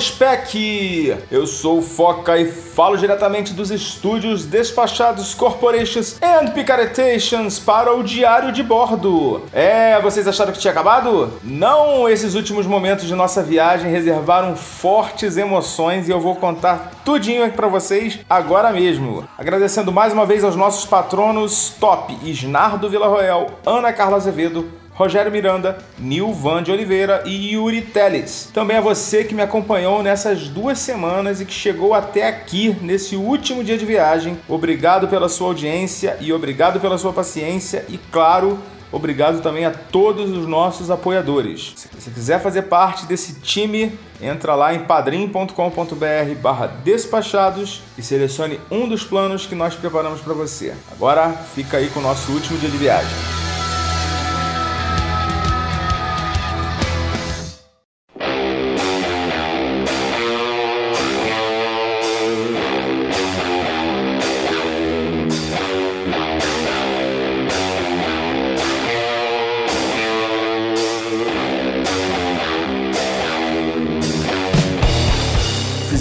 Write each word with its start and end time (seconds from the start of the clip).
Spec. 0.00 1.16
Eu 1.30 1.46
sou 1.46 1.78
o 1.78 1.82
Foca 1.82 2.36
e 2.36 2.50
falo 2.50 2.96
diretamente 2.96 3.54
dos 3.54 3.70
estúdios 3.70 4.44
Despachados 4.44 5.34
Corporations 5.34 6.18
and 6.20 6.48
Picaretations 6.50 7.58
para 7.60 7.94
o 7.94 8.02
Diário 8.02 8.50
de 8.50 8.62
Bordo. 8.62 9.42
É, 9.52 10.00
vocês 10.00 10.26
acharam 10.26 10.52
que 10.52 10.58
tinha 10.58 10.72
acabado? 10.72 11.32
Não, 11.44 12.08
esses 12.08 12.34
últimos 12.34 12.66
momentos 12.66 13.06
de 13.06 13.14
nossa 13.14 13.42
viagem 13.42 13.90
reservaram 13.90 14.56
fortes 14.56 15.36
emoções 15.36 16.08
e 16.08 16.10
eu 16.10 16.20
vou 16.20 16.34
contar 16.34 16.90
tudinho 17.04 17.44
aqui 17.44 17.56
para 17.56 17.68
vocês 17.68 18.18
agora 18.28 18.72
mesmo. 18.72 19.28
Agradecendo 19.38 19.92
mais 19.92 20.12
uma 20.12 20.26
vez 20.26 20.42
aos 20.42 20.56
nossos 20.56 20.84
patronos 20.84 21.70
top, 21.78 22.18
Isnardo 22.24 22.90
Villarroel, 22.90 23.50
Ana 23.64 23.92
Carla 23.92 24.16
Azevedo, 24.16 24.68
Rogério 24.98 25.30
Miranda, 25.30 25.78
Nilvan 25.96 26.60
de 26.60 26.72
Oliveira 26.72 27.22
e 27.24 27.52
Yuri 27.52 27.82
Teles. 27.82 28.50
Também 28.52 28.78
a 28.78 28.80
você 28.80 29.22
que 29.22 29.32
me 29.32 29.40
acompanhou 29.40 30.02
nessas 30.02 30.48
duas 30.48 30.76
semanas 30.80 31.40
e 31.40 31.44
que 31.44 31.52
chegou 31.52 31.94
até 31.94 32.26
aqui 32.26 32.76
nesse 32.82 33.14
último 33.14 33.62
dia 33.62 33.78
de 33.78 33.86
viagem. 33.86 34.36
Obrigado 34.48 35.06
pela 35.06 35.28
sua 35.28 35.46
audiência 35.46 36.16
e 36.20 36.32
obrigado 36.32 36.80
pela 36.80 36.98
sua 36.98 37.12
paciência 37.12 37.84
e, 37.88 37.96
claro, 38.10 38.58
Obrigado 38.90 39.42
também 39.42 39.66
a 39.66 39.70
todos 39.70 40.30
os 40.30 40.46
nossos 40.46 40.90
apoiadores. 40.90 41.74
Se 41.76 41.88
você 41.92 42.10
quiser 42.10 42.40
fazer 42.40 42.62
parte 42.62 43.04
desse 43.04 43.34
time, 43.34 43.92
entra 44.18 44.54
lá 44.54 44.72
em 44.72 44.78
padrim.com.br 44.78 46.34
barra 46.40 46.68
despachados 46.82 47.82
e 47.98 48.02
selecione 48.02 48.58
um 48.70 48.88
dos 48.88 49.04
planos 49.04 49.44
que 49.44 49.54
nós 49.54 49.74
preparamos 49.74 50.22
para 50.22 50.32
você. 50.32 50.72
Agora 50.90 51.34
fica 51.54 51.76
aí 51.76 51.90
com 51.90 52.00
o 52.00 52.02
nosso 52.02 52.32
último 52.32 52.58
dia 52.58 52.70
de 52.70 52.78
viagem. 52.78 53.37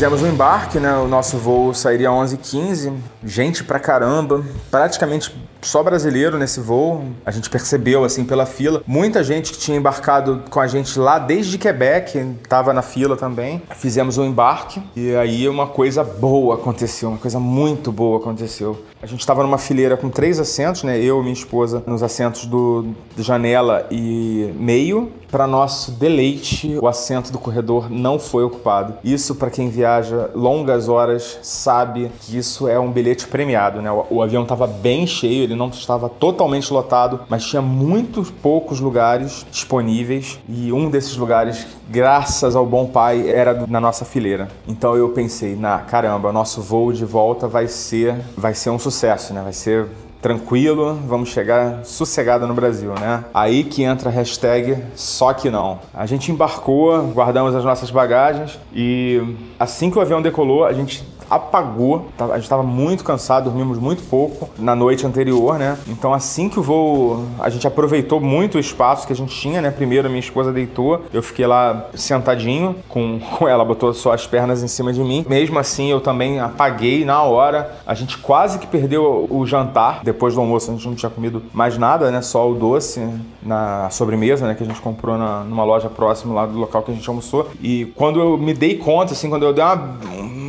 Fizemos 0.08 0.22
o 0.22 0.27
embarque, 0.27 0.80
né? 0.80 0.97
O 0.97 1.05
nosso 1.08 1.37
voo 1.37 1.73
sairia 1.73 2.09
às 2.09 2.31
11h15. 2.31 2.93
Gente 3.26 3.61
pra 3.61 3.77
caramba, 3.77 4.42
praticamente 4.71 5.36
só 5.61 5.83
brasileiro 5.83 6.37
nesse 6.37 6.61
voo. 6.61 7.04
A 7.26 7.31
gente 7.31 7.49
percebeu, 7.49 8.05
assim, 8.05 8.23
pela 8.23 8.45
fila. 8.45 8.81
Muita 8.87 9.21
gente 9.21 9.52
que 9.52 9.58
tinha 9.58 9.77
embarcado 9.77 10.43
com 10.49 10.61
a 10.61 10.67
gente 10.67 10.98
lá 10.98 11.20
desde 11.20 11.58
Quebec 11.58 12.17
estava 12.42 12.71
na 12.71 12.81
fila 12.81 13.17
também. 13.17 13.61
Fizemos 13.76 14.17
o 14.17 14.23
embarque 14.23 14.81
e 14.95 15.14
aí 15.15 15.49
uma 15.49 15.67
coisa 15.67 16.05
boa 16.05 16.55
aconteceu, 16.55 17.10
uma 17.10 17.17
coisa 17.17 17.39
muito 17.39 17.92
boa 17.92 18.17
aconteceu. 18.20 18.81
A 19.02 19.05
gente 19.05 19.20
estava 19.20 19.43
numa 19.43 19.58
fileira 19.58 19.98
com 19.98 20.10
três 20.10 20.39
assentos, 20.39 20.83
né? 20.83 20.98
Eu 20.98 21.20
e 21.20 21.21
minha 21.21 21.33
esposa 21.33 21.83
nos 21.86 22.02
assentos 22.02 22.45
do 22.45 22.95
janela 23.17 23.86
e 23.92 24.54
meio. 24.58 25.11
Para 25.30 25.45
nosso 25.45 25.92
deleite, 25.92 26.77
o 26.82 26.88
assento 26.88 27.32
do 27.32 27.38
corredor 27.38 27.89
não 27.89 28.17
foi 28.17 28.43
ocupado. 28.43 28.93
Isso, 29.04 29.36
para 29.36 29.49
quem 29.49 29.70
viaja 29.70 30.30
longas 30.33 30.88
horas, 30.88 31.39
sabe 31.42 32.10
que 32.21 32.38
isso 32.38 32.67
é 32.67 32.80
um 32.80 32.92
bilhete 32.92 33.27
premiado, 33.27 33.82
né? 33.82 33.92
O, 33.92 34.05
o 34.10 34.21
avião 34.21 34.43
estava 34.43 34.66
bem 34.66 35.05
cheio, 35.05 35.43
ele 35.43 35.55
não 35.55 35.67
estava 35.67 36.08
totalmente 36.08 36.71
lotado, 36.71 37.21
mas 37.27 37.43
tinha 37.43 37.61
muitos 37.61 38.32
poucos 38.32 38.80
lugares 38.80 39.45
disponíveis 39.52 40.39
e 40.48 40.71
um 40.71 40.89
desses 40.89 41.17
lugares, 41.17 41.67
graças 41.89 42.55
ao 42.55 42.66
bom 42.66 42.87
pai, 42.87 43.30
era 43.30 43.66
na 43.67 43.82
nossa 43.82 44.05
fileira. 44.05 44.48
Então 44.67 44.95
eu 44.95 45.10
pensei, 45.10 45.55
na 45.55 45.80
caramba, 45.80 46.32
nosso 46.32 46.61
voo 46.61 46.93
de 46.93 47.04
volta 47.04 47.48
vai 47.48 47.67
ser, 47.67 48.16
vai 48.36 48.54
ser 48.54 48.70
um 48.70 48.80
sucesso, 48.80 49.33
né? 49.33 49.42
Vai 49.42 49.54
ser 49.54 49.87
tranquilo, 50.22 51.00
vamos 51.08 51.30
chegar 51.30 51.86
sossegado 51.86 52.48
no 52.48 52.54
Brasil, 52.54 52.94
né? 53.00 53.23
Aí 53.33 53.64
que 53.64 53.83
entra 53.83 54.10
a 54.10 54.11
hashtag 54.11 54.78
só 54.95 55.33
que 55.33 55.50
não. 55.50 55.80
A 55.94 56.05
gente 56.05 56.32
embarcou, 56.32 57.02
guardamos 57.08 57.55
as 57.55 57.64
nossas 57.64 57.92
bagagens 57.92 58.60
e 58.73 59.22
assim 59.60 59.89
que 59.92 59.98
o 59.98 60.02
avião 60.02 60.22
decolou, 60.22 60.66
a 60.66 60.73
gente 60.73 61.04
apagou. 61.30 62.08
A 62.20 62.36
gente 62.36 62.43
estava 62.43 62.64
muito 62.64 63.04
cansado, 63.04 63.45
dormimos 63.45 63.77
muito 63.77 64.04
pouco 64.04 64.49
na 64.58 64.76
noite 64.76 65.05
anterior, 65.05 65.58
né? 65.58 65.77
Então 65.88 66.14
assim 66.14 66.49
que 66.49 66.60
o 66.60 66.64
voo, 66.64 67.26
a 67.39 67.49
gente 67.49 67.67
aproveitou 67.67 68.20
muito 68.20 68.55
o 68.55 68.60
espaço 68.60 69.05
que 69.05 69.14
a 69.14 69.15
gente 69.15 69.36
tinha, 69.36 69.61
né? 69.61 69.71
Primeiro 69.71 70.08
a 70.08 70.10
minha 70.10 70.20
esposa 70.20 70.52
deitou, 70.52 71.04
eu 71.14 71.21
fiquei 71.21 71.45
lá 71.45 71.87
sentadinho 71.93 72.76
com, 72.87 73.20
com 73.37 73.48
ela, 73.48 73.64
botou 73.64 73.93
só 73.93 74.14
as 74.14 74.26
pernas 74.26 74.64
em 74.64 74.67
cima 74.67 74.92
de 74.93 75.02
mim. 75.02 75.26
Mesmo 75.27 75.60
assim 75.60 75.89
eu 75.92 76.02
também 76.02 76.39
apaguei 76.39 77.05
na 77.05 77.21
hora. 77.23 77.77
A 77.86 77.93
gente 77.93 78.17
quase 78.17 78.60
que 78.60 78.67
perdeu 78.67 79.27
o 79.30 79.45
jantar. 79.45 80.02
Depois 80.04 80.33
do 80.33 80.42
almoço 80.42 80.71
a 80.71 80.73
gente 80.73 80.87
não 80.87 80.95
tinha 80.95 81.10
comido 81.10 81.43
mais 81.54 81.77
nada, 81.77 82.11
né? 82.11 82.21
Só 82.21 82.49
o 82.49 82.55
doce 82.55 83.08
na 83.42 83.89
sobremesa, 83.89 84.48
né? 84.48 84.55
Que 84.55 84.64
a 84.64 84.66
gente 84.66 84.82
comprou 84.82 85.17
na, 85.17 85.43
numa 85.43 85.64
loja 85.64 85.89
próxima 85.89 86.33
lá 86.33 86.45
do 86.45 86.58
local 86.58 86.83
que 86.83 86.92
a 86.92 86.93
gente 86.93 87.08
almoçou. 87.08 87.49
E 87.61 87.86
quando 87.95 88.20
eu 88.20 88.37
me 88.37 88.54
dei 88.54 88.77
conta, 88.77 89.14
assim, 89.14 89.30
quando 89.30 89.43
eu 89.43 89.54
dei 89.54 89.64
uma 89.64 89.76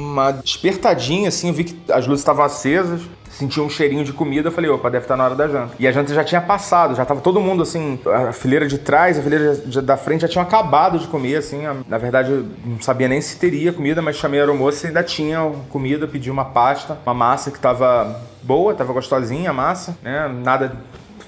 uma 0.09 0.33
despertadinha, 0.33 1.29
assim, 1.29 1.49
eu 1.49 1.55
vi 1.55 1.65
que 1.65 1.93
as 1.93 2.07
luzes 2.07 2.21
estavam 2.21 2.45
acesas, 2.45 3.03
senti 3.31 3.61
um 3.61 3.71
cheirinho 3.71 4.05
de 4.05 4.13
comida, 4.13 4.49
eu 4.49 4.53
falei, 4.53 4.71
opa, 4.71 4.91
deve 4.91 5.05
estar 5.05 5.17
na 5.17 5.25
hora 5.25 5.35
da 5.35 5.47
janta. 5.47 5.75
E 5.79 5.87
a 5.87 5.93
janta 5.93 6.13
já 6.13 6.25
tinha 6.25 6.41
passado, 6.41 6.95
já 6.95 7.05
tava 7.05 7.21
todo 7.21 7.41
mundo, 7.41 7.63
assim, 7.63 7.99
a 8.07 8.33
fileira 8.33 8.67
de 8.67 8.79
trás, 8.79 9.19
a 9.19 9.23
fileira 9.23 9.55
da 9.83 9.97
frente 9.97 10.23
já 10.23 10.29
tinham 10.29 10.43
acabado 10.43 10.99
de 10.99 11.07
comer, 11.07 11.37
assim, 11.37 11.63
na 11.87 11.99
verdade 11.99 12.45
não 12.65 12.81
sabia 12.81 13.07
nem 13.07 13.21
se 13.21 13.37
teria 13.39 13.73
comida, 13.73 14.03
mas 14.03 14.17
chamei 14.17 14.41
a 14.41 14.43
aeromoça 14.43 14.87
e 14.87 14.89
ainda 14.89 15.03
tinha 15.03 15.53
comida, 15.71 16.09
pedi 16.09 16.31
uma 16.31 16.47
pasta, 16.47 16.99
uma 17.05 17.15
massa 17.15 17.51
que 17.51 17.61
tava 17.61 18.21
boa, 18.43 18.75
tava 18.75 18.93
gostosinha 18.93 19.51
a 19.51 19.53
massa, 19.53 19.97
né, 20.03 20.29
nada 20.43 20.73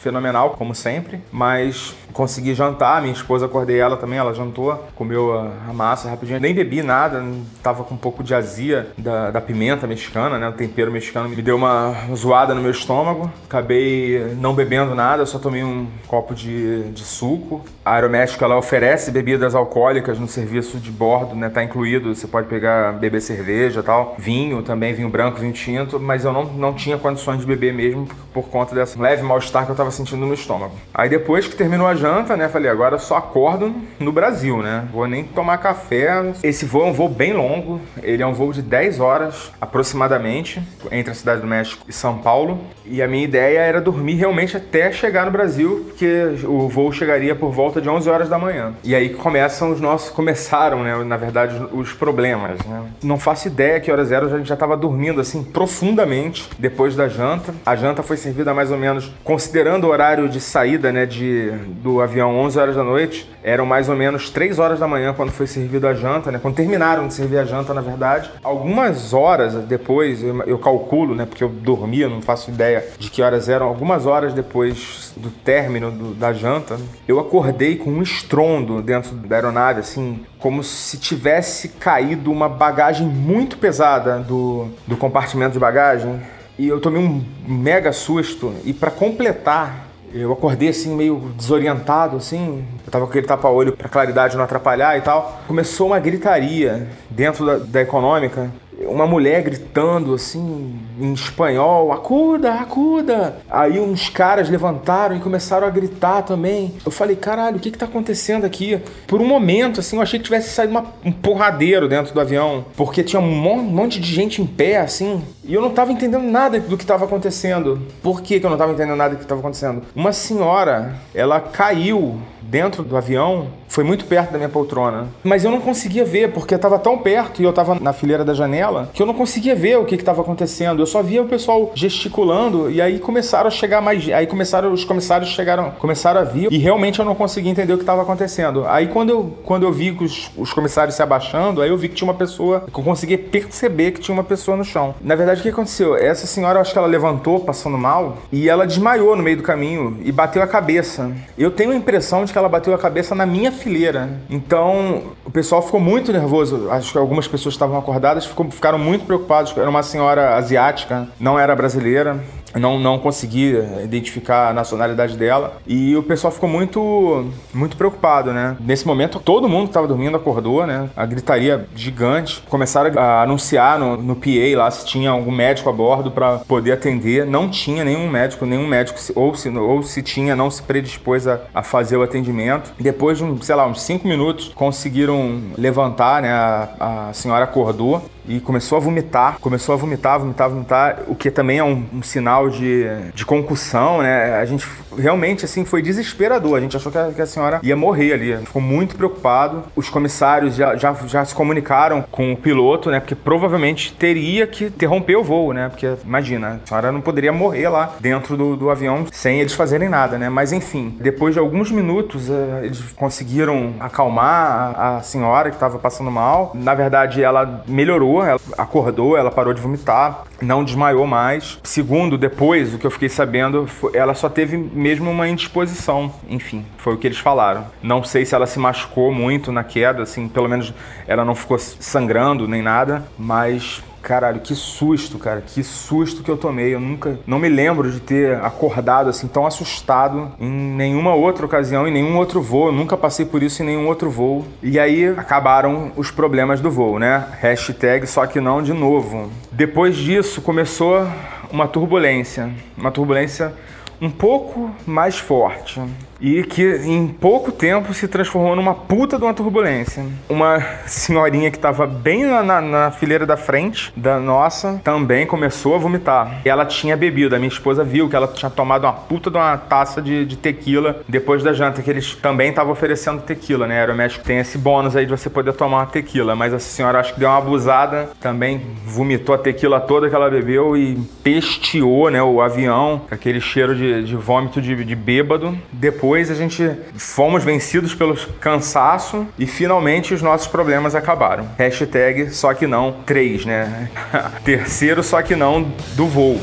fenomenal, 0.00 0.50
como 0.50 0.74
sempre, 0.74 1.20
mas 1.30 1.94
consegui 2.12 2.54
jantar, 2.54 3.00
minha 3.00 3.12
esposa, 3.12 3.46
acordei 3.46 3.78
ela 3.78 3.96
também, 3.96 4.18
ela 4.18 4.34
jantou, 4.34 4.84
comeu 4.94 5.32
a, 5.38 5.72
massa 5.72 6.08
rapidinho, 6.08 6.40
nem 6.40 6.54
bebi 6.54 6.82
nada, 6.82 7.22
tava 7.62 7.84
com 7.84 7.94
um 7.94 7.98
pouco 7.98 8.22
de 8.22 8.34
azia 8.34 8.88
da, 8.98 9.30
da 9.30 9.40
pimenta 9.40 9.86
mexicana, 9.86 10.38
né, 10.38 10.48
o 10.48 10.52
tempero 10.52 10.90
mexicano 10.90 11.28
me 11.28 11.40
deu 11.40 11.56
uma 11.56 11.94
zoada 12.14 12.54
no 12.54 12.60
meu 12.60 12.70
estômago, 12.70 13.30
acabei 13.44 14.34
não 14.38 14.54
bebendo 14.54 14.94
nada, 14.94 15.24
só 15.26 15.38
tomei 15.38 15.62
um 15.62 15.86
copo 16.06 16.34
de, 16.34 16.90
de 16.90 17.02
suco. 17.02 17.62
A 17.84 17.94
Aeroméxico, 17.94 18.44
ela 18.44 18.56
oferece 18.56 19.10
bebidas 19.10 19.54
alcoólicas 19.54 20.18
no 20.18 20.28
serviço 20.28 20.78
de 20.78 20.90
bordo, 20.90 21.34
né, 21.34 21.48
tá 21.48 21.62
incluído, 21.62 22.14
você 22.14 22.26
pode 22.26 22.46
pegar, 22.48 22.92
beber 22.92 23.20
cerveja 23.20 23.82
tal, 23.82 24.14
vinho 24.18 24.62
também, 24.62 24.92
vinho 24.92 25.08
branco, 25.08 25.38
vinho 25.38 25.52
tinto, 25.52 25.98
mas 25.98 26.24
eu 26.24 26.32
não, 26.32 26.44
não 26.44 26.74
tinha 26.74 26.98
condições 26.98 27.40
de 27.40 27.46
beber 27.46 27.72
mesmo 27.72 28.08
por, 28.32 28.44
conta 28.44 28.74
dessa 28.74 29.00
leve 29.00 29.22
mal-estar 29.22 29.64
que 29.64 29.72
eu 29.72 29.76
tava 29.76 29.90
sentindo 29.90 30.26
no 30.26 30.34
estômago. 30.34 30.74
Aí 30.92 31.08
depois 31.08 31.46
que 31.46 31.54
terminou 31.54 31.86
a 31.86 31.94
janta, 32.00 32.36
né, 32.36 32.48
falei, 32.48 32.70
agora 32.70 32.98
só 32.98 33.18
acordo 33.18 33.74
no 33.98 34.10
Brasil, 34.10 34.62
né? 34.62 34.88
Vou 34.92 35.06
nem 35.06 35.22
tomar 35.22 35.58
café. 35.58 36.32
Esse 36.42 36.64
voo 36.64 36.82
é 36.82 36.86
um 36.86 36.92
voo 36.92 37.08
bem 37.08 37.34
longo, 37.34 37.80
ele 38.02 38.22
é 38.22 38.26
um 38.26 38.32
voo 38.32 38.52
de 38.52 38.62
10 38.62 39.00
horas 39.00 39.52
aproximadamente, 39.60 40.62
entre 40.90 41.12
a 41.12 41.14
cidade 41.14 41.42
do 41.42 41.46
México 41.46 41.84
e 41.86 41.92
São 41.92 42.18
Paulo. 42.18 42.58
E 42.86 43.02
a 43.02 43.06
minha 43.06 43.24
ideia 43.24 43.60
era 43.60 43.80
dormir 43.80 44.14
realmente 44.14 44.56
até 44.56 44.90
chegar 44.90 45.26
no 45.26 45.30
Brasil, 45.30 45.84
porque 45.88 46.44
o 46.44 46.68
voo 46.68 46.90
chegaria 46.90 47.34
por 47.34 47.52
volta 47.52 47.80
de 47.80 47.88
11 47.88 48.08
horas 48.08 48.28
da 48.28 48.38
manhã. 48.38 48.72
E 48.82 48.94
aí 48.94 49.10
começam 49.10 49.70
os 49.70 49.80
nossos, 49.80 50.10
começaram, 50.10 50.82
né, 50.82 51.04
na 51.04 51.16
verdade, 51.16 51.60
os 51.72 51.92
problemas, 51.92 52.58
né? 52.64 52.82
Não 53.02 53.18
faço 53.18 53.48
ideia 53.48 53.78
que 53.78 53.92
horas 53.92 54.10
eram, 54.10 54.32
a 54.32 54.38
gente 54.38 54.48
já 54.48 54.54
estava 54.54 54.76
dormindo 54.76 55.20
assim 55.20 55.44
profundamente 55.44 56.48
depois 56.58 56.96
da 56.96 57.08
janta. 57.08 57.54
A 57.66 57.76
janta 57.76 58.02
foi 58.02 58.16
servida 58.16 58.54
mais 58.54 58.70
ou 58.70 58.78
menos 58.78 59.12
considerando 59.22 59.84
o 59.84 59.90
horário 59.90 60.28
de 60.28 60.40
saída 60.40 60.90
né, 60.92 61.06
de, 61.06 61.50
do 61.82 61.89
do 61.90 62.00
avião 62.00 62.38
11 62.38 62.58
horas 62.58 62.76
da 62.76 62.84
noite, 62.84 63.28
eram 63.42 63.66
mais 63.66 63.88
ou 63.88 63.96
menos 63.96 64.30
3 64.30 64.58
horas 64.58 64.78
da 64.78 64.86
manhã 64.86 65.12
quando 65.12 65.30
foi 65.30 65.46
servido 65.46 65.88
a 65.88 65.94
janta, 65.94 66.30
né? 66.30 66.38
Quando 66.40 66.54
terminaram 66.54 67.08
de 67.08 67.14
servir 67.14 67.38
a 67.38 67.44
janta, 67.44 67.74
na 67.74 67.80
verdade. 67.80 68.30
Algumas 68.42 69.12
horas 69.12 69.54
depois, 69.64 70.22
eu, 70.22 70.42
eu 70.44 70.58
calculo, 70.58 71.14
né? 71.14 71.26
Porque 71.26 71.42
eu 71.42 71.48
dormia, 71.48 72.08
não 72.08 72.22
faço 72.22 72.50
ideia 72.50 72.86
de 72.98 73.10
que 73.10 73.22
horas 73.22 73.48
eram. 73.48 73.66
Algumas 73.66 74.06
horas 74.06 74.32
depois 74.32 75.12
do 75.16 75.30
término 75.30 75.90
do, 75.90 76.14
da 76.14 76.32
janta, 76.32 76.78
eu 77.08 77.18
acordei 77.18 77.76
com 77.76 77.90
um 77.90 78.02
estrondo 78.02 78.80
dentro 78.80 79.14
da 79.14 79.36
aeronave, 79.36 79.80
assim, 79.80 80.20
como 80.38 80.62
se 80.62 80.96
tivesse 80.98 81.70
caído 81.70 82.30
uma 82.30 82.48
bagagem 82.48 83.06
muito 83.06 83.58
pesada 83.58 84.18
do, 84.18 84.68
do 84.86 84.96
compartimento 84.96 85.52
de 85.52 85.58
bagagem. 85.58 86.20
E 86.58 86.68
eu 86.68 86.78
tomei 86.78 87.02
um 87.02 87.24
mega 87.48 87.90
susto. 87.90 88.54
E 88.64 88.72
para 88.72 88.90
completar 88.90 89.89
eu 90.12 90.32
acordei 90.32 90.68
assim, 90.68 90.94
meio 90.94 91.32
desorientado, 91.36 92.16
assim. 92.16 92.64
Eu 92.84 92.90
tava 92.90 93.04
com 93.04 93.10
aquele 93.10 93.26
tapa-olho 93.26 93.76
pra 93.76 93.88
claridade 93.88 94.36
não 94.36 94.44
atrapalhar 94.44 94.96
e 94.96 95.00
tal. 95.00 95.40
Começou 95.46 95.88
uma 95.88 95.98
gritaria 95.98 96.88
dentro 97.08 97.46
da, 97.46 97.56
da 97.58 97.80
econômica 97.80 98.50
uma 98.86 99.06
mulher 99.06 99.42
gritando 99.42 100.14
assim 100.14 100.78
em 100.98 101.12
espanhol, 101.12 101.92
acuda, 101.92 102.54
acuda. 102.54 103.38
Aí 103.50 103.78
uns 103.80 104.08
caras 104.08 104.48
levantaram 104.48 105.16
e 105.16 105.20
começaram 105.20 105.66
a 105.66 105.70
gritar 105.70 106.22
também. 106.22 106.74
Eu 106.84 106.90
falei, 106.90 107.16
caralho, 107.16 107.56
o 107.56 107.60
que 107.60 107.70
que 107.70 107.78
tá 107.78 107.86
acontecendo 107.86 108.44
aqui? 108.44 108.80
Por 109.06 109.20
um 109.20 109.26
momento, 109.26 109.80
assim, 109.80 109.96
eu 109.96 110.02
achei 110.02 110.18
que 110.18 110.24
tivesse 110.24 110.50
saído 110.50 110.72
uma, 110.72 110.86
um 111.04 111.12
porradeiro 111.12 111.88
dentro 111.88 112.12
do 112.12 112.20
avião, 112.20 112.64
porque 112.76 113.02
tinha 113.02 113.20
um 113.20 113.62
monte 113.62 114.00
de 114.00 114.12
gente 114.12 114.42
em 114.42 114.46
pé, 114.46 114.78
assim, 114.78 115.22
e 115.44 115.54
eu 115.54 115.60
não 115.60 115.70
tava 115.70 115.92
entendendo 115.92 116.24
nada 116.24 116.60
do 116.60 116.76
que 116.76 116.86
tava 116.86 117.04
acontecendo. 117.04 117.82
Por 118.02 118.20
que, 118.20 118.40
que 118.40 118.46
eu 118.46 118.50
não 118.50 118.58
tava 118.58 118.72
entendendo 118.72 118.96
nada 118.96 119.14
do 119.14 119.18
que 119.18 119.26
tava 119.26 119.40
acontecendo? 119.40 119.82
Uma 119.94 120.12
senhora, 120.12 120.94
ela 121.14 121.40
caiu 121.40 122.20
dentro 122.50 122.82
do 122.82 122.96
avião 122.96 123.46
foi 123.68 123.84
muito 123.84 124.04
perto 124.04 124.32
da 124.32 124.38
minha 124.38 124.48
poltrona. 124.48 125.06
Mas 125.22 125.44
eu 125.44 125.50
não 125.50 125.60
conseguia 125.60 126.04
ver, 126.04 126.32
porque 126.32 126.56
estava 126.56 126.78
tão 126.78 126.98
perto 126.98 127.40
e 127.40 127.44
eu 127.44 127.50
estava 127.50 127.76
na 127.76 127.92
fileira 127.92 128.24
da 128.24 128.34
janela, 128.34 128.90
que 128.92 129.00
eu 129.00 129.06
não 129.06 129.14
conseguia 129.14 129.54
ver 129.54 129.78
o 129.78 129.84
que 129.84 129.94
estava 129.94 130.22
acontecendo. 130.22 130.82
Eu 130.82 130.86
só 130.86 131.02
via 131.02 131.22
o 131.22 131.28
pessoal 131.28 131.70
gesticulando 131.74 132.68
e 132.68 132.82
aí 132.82 132.98
começaram 132.98 133.46
a 133.46 133.50
chegar 133.50 133.80
mais. 133.80 134.08
Aí 134.10 134.26
começaram, 134.26 134.72
os 134.72 134.84
comissários 134.84 135.30
chegaram, 135.30 135.70
começaram 135.78 136.20
a 136.20 136.24
vir 136.24 136.48
e 136.50 136.58
realmente 136.58 136.98
eu 136.98 137.04
não 137.04 137.14
conseguia 137.14 137.50
entender 137.50 137.72
o 137.72 137.76
que 137.76 137.84
estava 137.84 138.02
acontecendo. 138.02 138.66
Aí 138.66 138.88
quando 138.88 139.10
eu, 139.10 139.36
quando 139.44 139.62
eu 139.62 139.72
vi 139.72 139.92
os, 139.92 140.30
os 140.36 140.52
comissários 140.52 140.96
se 140.96 141.02
abaixando, 141.02 141.62
aí 141.62 141.70
eu 141.70 141.78
vi 141.78 141.88
que 141.88 141.94
tinha 141.94 142.08
uma 142.08 142.16
pessoa, 142.16 142.64
que 142.72 142.78
eu 142.78 142.82
conseguia 142.82 143.18
perceber 143.18 143.92
que 143.92 144.00
tinha 144.00 144.14
uma 144.14 144.24
pessoa 144.24 144.56
no 144.56 144.64
chão. 144.64 144.96
Na 145.00 145.14
verdade, 145.14 145.40
o 145.40 145.42
que 145.44 145.48
aconteceu? 145.48 145.96
Essa 145.96 146.26
senhora, 146.26 146.58
eu 146.58 146.62
acho 146.62 146.72
que 146.72 146.78
ela 146.78 146.88
levantou 146.88 147.38
passando 147.38 147.78
mal 147.78 148.18
e 148.32 148.48
ela 148.48 148.66
desmaiou 148.66 149.14
no 149.14 149.22
meio 149.22 149.36
do 149.36 149.42
caminho 149.44 149.98
e 150.02 150.10
bateu 150.10 150.42
a 150.42 150.46
cabeça. 150.46 151.12
Eu 151.38 151.52
tenho 151.52 151.70
a 151.70 151.76
impressão 151.76 152.24
de 152.24 152.32
que 152.32 152.38
ela 152.40 152.48
bateu 152.48 152.74
a 152.74 152.78
cabeça 152.78 153.14
na 153.14 153.24
minha 153.24 153.52
fileira. 153.52 154.08
Então, 154.28 155.02
o 155.24 155.30
pessoal 155.30 155.62
ficou 155.62 155.78
muito 155.78 156.12
nervoso. 156.12 156.70
Acho 156.70 156.92
que 156.92 156.98
algumas 156.98 157.28
pessoas 157.28 157.54
estavam 157.54 157.78
acordadas, 157.78 158.28
ficaram 158.50 158.78
muito 158.78 159.04
preocupados. 159.04 159.56
Era 159.56 159.68
uma 159.68 159.82
senhora 159.82 160.36
asiática, 160.36 161.08
não 161.18 161.38
era 161.38 161.54
brasileira 161.54 162.20
não, 162.58 162.78
não 162.78 162.98
consegui 162.98 163.54
identificar 163.82 164.48
a 164.48 164.52
nacionalidade 164.52 165.16
dela. 165.16 165.60
E 165.66 165.96
o 165.96 166.02
pessoal 166.02 166.32
ficou 166.32 166.48
muito, 166.48 167.26
muito 167.52 167.76
preocupado, 167.76 168.32
né? 168.32 168.56
Nesse 168.60 168.86
momento, 168.86 169.20
todo 169.20 169.48
mundo 169.48 169.64
que 169.64 169.70
estava 169.70 169.86
dormindo 169.86 170.16
acordou, 170.16 170.66
né? 170.66 170.88
A 170.96 171.06
gritaria 171.06 171.66
gigante. 171.74 172.42
Começaram 172.48 172.98
a 172.98 173.22
anunciar 173.22 173.78
no, 173.78 173.96
no 173.96 174.16
PA 174.16 174.56
lá 174.56 174.70
se 174.70 174.86
tinha 174.86 175.10
algum 175.10 175.30
médico 175.30 175.68
a 175.68 175.72
bordo 175.72 176.10
para 176.10 176.38
poder 176.38 176.72
atender. 176.72 177.26
Não 177.26 177.48
tinha 177.48 177.84
nenhum 177.84 178.08
médico, 178.08 178.46
nenhum 178.46 178.66
médico, 178.66 178.98
ou 179.14 179.34
se, 179.34 179.48
ou 179.48 179.82
se 179.82 180.02
tinha, 180.02 180.34
não 180.34 180.50
se 180.50 180.62
predispôs 180.62 181.26
a, 181.26 181.40
a 181.54 181.62
fazer 181.62 181.96
o 181.96 182.02
atendimento. 182.02 182.72
Depois 182.78 183.18
de, 183.18 183.24
um, 183.24 183.40
sei 183.40 183.54
lá, 183.54 183.66
uns 183.66 183.82
cinco 183.82 184.08
minutos, 184.08 184.52
conseguiram 184.54 185.40
levantar, 185.56 186.22
né? 186.22 186.30
A, 186.30 187.08
a 187.08 187.12
senhora 187.12 187.44
acordou 187.44 188.02
e 188.30 188.40
começou 188.40 188.76
a 188.76 188.80
vomitar, 188.80 189.38
começou 189.40 189.72
a 189.74 189.76
vomitar, 189.76 190.20
vomitar, 190.20 190.48
vomitar, 190.48 191.02
o 191.08 191.16
que 191.16 191.32
também 191.32 191.58
é 191.58 191.64
um, 191.64 191.84
um, 191.92 192.00
sinal 192.00 192.48
de, 192.48 192.84
de 193.12 193.26
concussão, 193.26 194.02
né? 194.02 194.36
A 194.36 194.44
gente 194.44 194.64
realmente, 194.96 195.44
assim, 195.44 195.64
foi 195.64 195.82
desesperador. 195.82 196.58
A 196.58 196.60
gente 196.60 196.76
achou 196.76 196.90
que 196.90 196.98
a, 196.98 197.10
que 197.10 197.22
a 197.22 197.26
senhora 197.26 197.60
ia 197.62 197.76
morrer 197.76 198.12
ali. 198.12 198.36
Ficou 198.38 198.62
muito 198.62 198.96
preocupado. 198.96 199.64
Os 199.74 199.88
comissários 199.88 200.54
já, 200.54 200.76
já, 200.76 200.94
já 201.06 201.24
se 201.24 201.34
comunicaram 201.34 202.04
com 202.10 202.32
o 202.32 202.36
piloto, 202.36 202.90
né? 202.90 203.00
Porque 203.00 203.14
provavelmente 203.14 203.92
teria 203.92 204.46
que 204.46 204.66
interromper 204.66 205.16
o 205.16 205.24
voo, 205.24 205.52
né? 205.52 205.68
Porque, 205.68 205.92
imagina, 206.04 206.60
a 206.64 206.66
senhora 206.66 206.92
não 206.92 207.00
poderia 207.00 207.32
morrer 207.32 207.68
lá 207.68 207.94
dentro 208.00 208.36
do, 208.36 208.56
do 208.56 208.70
avião 208.70 209.06
sem 209.12 209.40
eles 209.40 209.52
fazerem 209.52 209.88
nada, 209.88 210.18
né? 210.18 210.28
Mas, 210.28 210.52
enfim, 210.52 210.96
depois 211.00 211.34
de 211.34 211.40
alguns 211.40 211.70
minutos, 211.70 212.28
uh, 212.28 212.60
eles 212.62 212.80
conseguiram 212.92 213.74
acalmar 213.80 214.74
a, 214.76 214.96
a 214.96 215.02
senhora 215.02 215.50
que 215.50 215.56
estava 215.56 215.78
passando 215.78 216.10
mal. 216.10 216.52
Na 216.54 216.74
verdade, 216.74 217.22
ela 217.22 217.64
melhorou 217.66 218.10
ela 218.24 218.40
acordou, 218.58 219.16
ela 219.16 219.30
parou 219.30 219.52
de 219.52 219.60
vomitar, 219.60 220.24
não 220.40 220.64
desmaiou 220.64 221.06
mais. 221.06 221.58
Segundo, 221.62 222.18
depois, 222.18 222.74
o 222.74 222.78
que 222.78 222.86
eu 222.86 222.90
fiquei 222.90 223.08
sabendo, 223.08 223.68
ela 223.92 224.14
só 224.14 224.28
teve 224.28 224.56
mesmo 224.80 225.10
uma 225.10 225.28
indisposição. 225.28 226.12
Enfim, 226.28 226.64
foi 226.78 226.94
o 226.94 226.96
que 226.96 227.06
eles 227.06 227.18
falaram. 227.18 227.66
Não 227.82 228.02
sei 228.02 228.24
se 228.24 228.34
ela 228.34 228.46
se 228.46 228.58
machucou 228.58 229.12
muito 229.12 229.52
na 229.52 229.62
queda, 229.62 230.02
assim, 230.02 230.28
pelo 230.28 230.48
menos 230.48 230.72
ela 231.06 231.24
não 231.24 231.34
ficou 231.34 231.58
sangrando 231.58 232.48
nem 232.48 232.62
nada, 232.62 233.04
mas 233.18 233.82
Caralho, 234.02 234.40
que 234.40 234.54
susto, 234.54 235.18
cara. 235.18 235.42
Que 235.42 235.62
susto 235.62 236.22
que 236.22 236.30
eu 236.30 236.36
tomei. 236.36 236.74
Eu 236.74 236.80
nunca. 236.80 237.18
Não 237.26 237.38
me 237.38 237.48
lembro 237.48 237.90
de 237.90 238.00
ter 238.00 238.36
acordado 238.36 239.10
assim 239.10 239.28
tão 239.28 239.46
assustado 239.46 240.32
em 240.40 240.50
nenhuma 240.50 241.14
outra 241.14 241.44
ocasião, 241.44 241.86
em 241.86 241.92
nenhum 241.92 242.16
outro 242.16 242.40
voo. 242.40 242.68
Eu 242.68 242.72
nunca 242.72 242.96
passei 242.96 243.26
por 243.26 243.42
isso 243.42 243.62
em 243.62 243.66
nenhum 243.66 243.86
outro 243.86 244.10
voo. 244.10 244.46
E 244.62 244.78
aí 244.78 245.06
acabaram 245.06 245.92
os 245.96 246.10
problemas 246.10 246.60
do 246.60 246.70
voo, 246.70 246.98
né? 246.98 247.26
Hashtag 247.40 248.06
só 248.06 248.26
que 248.26 248.40
não 248.40 248.62
de 248.62 248.72
novo. 248.72 249.30
Depois 249.52 249.96
disso 249.96 250.40
começou 250.40 251.06
uma 251.52 251.68
turbulência. 251.68 252.50
Uma 252.76 252.90
turbulência 252.90 253.52
um 254.00 254.10
pouco 254.10 254.70
mais 254.86 255.18
forte 255.18 255.80
e 256.20 256.42
que 256.42 256.62
em 256.84 257.08
pouco 257.08 257.50
tempo 257.50 257.94
se 257.94 258.06
transformou 258.06 258.54
numa 258.54 258.74
puta 258.74 259.16
de 259.16 259.24
uma 259.24 259.32
turbulência. 259.32 260.04
Uma 260.28 260.60
senhorinha 260.86 261.50
que 261.50 261.56
estava 261.56 261.86
bem 261.86 262.24
na, 262.24 262.42
na, 262.42 262.60
na, 262.60 262.90
fileira 262.90 263.24
da 263.24 263.36
frente 263.36 263.92
da 263.96 264.18
nossa 264.18 264.80
também 264.84 265.26
começou 265.26 265.74
a 265.74 265.78
vomitar. 265.78 266.40
Ela 266.44 266.66
tinha 266.66 266.96
bebido. 266.96 267.34
A 267.34 267.38
minha 267.38 267.48
esposa 267.48 267.82
viu 267.82 268.08
que 268.08 268.16
ela 268.16 268.28
tinha 268.28 268.50
tomado 268.50 268.84
uma 268.84 268.92
puta 268.92 269.30
de 269.30 269.36
uma 269.36 269.56
taça 269.56 270.02
de, 270.02 270.26
de 270.26 270.36
tequila 270.36 271.00
depois 271.08 271.42
da 271.42 271.52
janta, 271.52 271.82
que 271.82 271.90
eles 271.90 272.14
também 272.14 272.50
estavam 272.50 272.72
oferecendo 272.72 273.22
tequila, 273.22 273.66
né? 273.66 273.80
Aeroméxico 273.80 274.24
tem 274.24 274.38
esse 274.38 274.58
bônus 274.58 274.96
aí 274.96 275.06
de 275.06 275.10
você 275.10 275.30
poder 275.30 275.52
tomar 275.52 275.78
uma 275.78 275.86
tequila, 275.86 276.34
mas 276.36 276.52
a 276.52 276.58
senhora 276.58 277.00
acho 277.00 277.14
que 277.14 277.20
deu 277.20 277.28
uma 277.28 277.38
abusada, 277.38 278.10
também 278.20 278.60
vomitou 278.84 279.34
a 279.34 279.38
tequila 279.38 279.80
toda 279.80 280.08
que 280.08 280.14
ela 280.14 280.28
bebeu 280.28 280.76
e 280.76 280.96
pesteou, 281.22 282.10
né, 282.10 282.22
o 282.22 282.40
avião, 282.40 283.02
aquele 283.10 283.40
cheiro 283.40 283.74
de, 283.74 284.04
de 284.04 284.16
vômito 284.16 284.60
de, 284.60 284.84
de 284.84 284.94
bêbado. 284.94 285.56
Depois 285.72 286.09
depois 286.10 286.28
a 286.28 286.34
gente 286.34 286.68
fomos 286.96 287.44
vencidos 287.44 287.94
pelo 287.94 288.16
cansaço 288.40 289.28
e 289.38 289.46
finalmente 289.46 290.12
os 290.12 290.20
nossos 290.20 290.48
problemas 290.48 290.96
acabaram. 290.96 291.46
Hashtag 291.56 292.30
só 292.30 292.52
que 292.52 292.66
não 292.66 292.96
3, 293.06 293.44
né? 293.44 293.88
Terceiro 294.42 295.04
só 295.04 295.22
que 295.22 295.36
não 295.36 295.72
do 295.94 296.08
voo. 296.08 296.40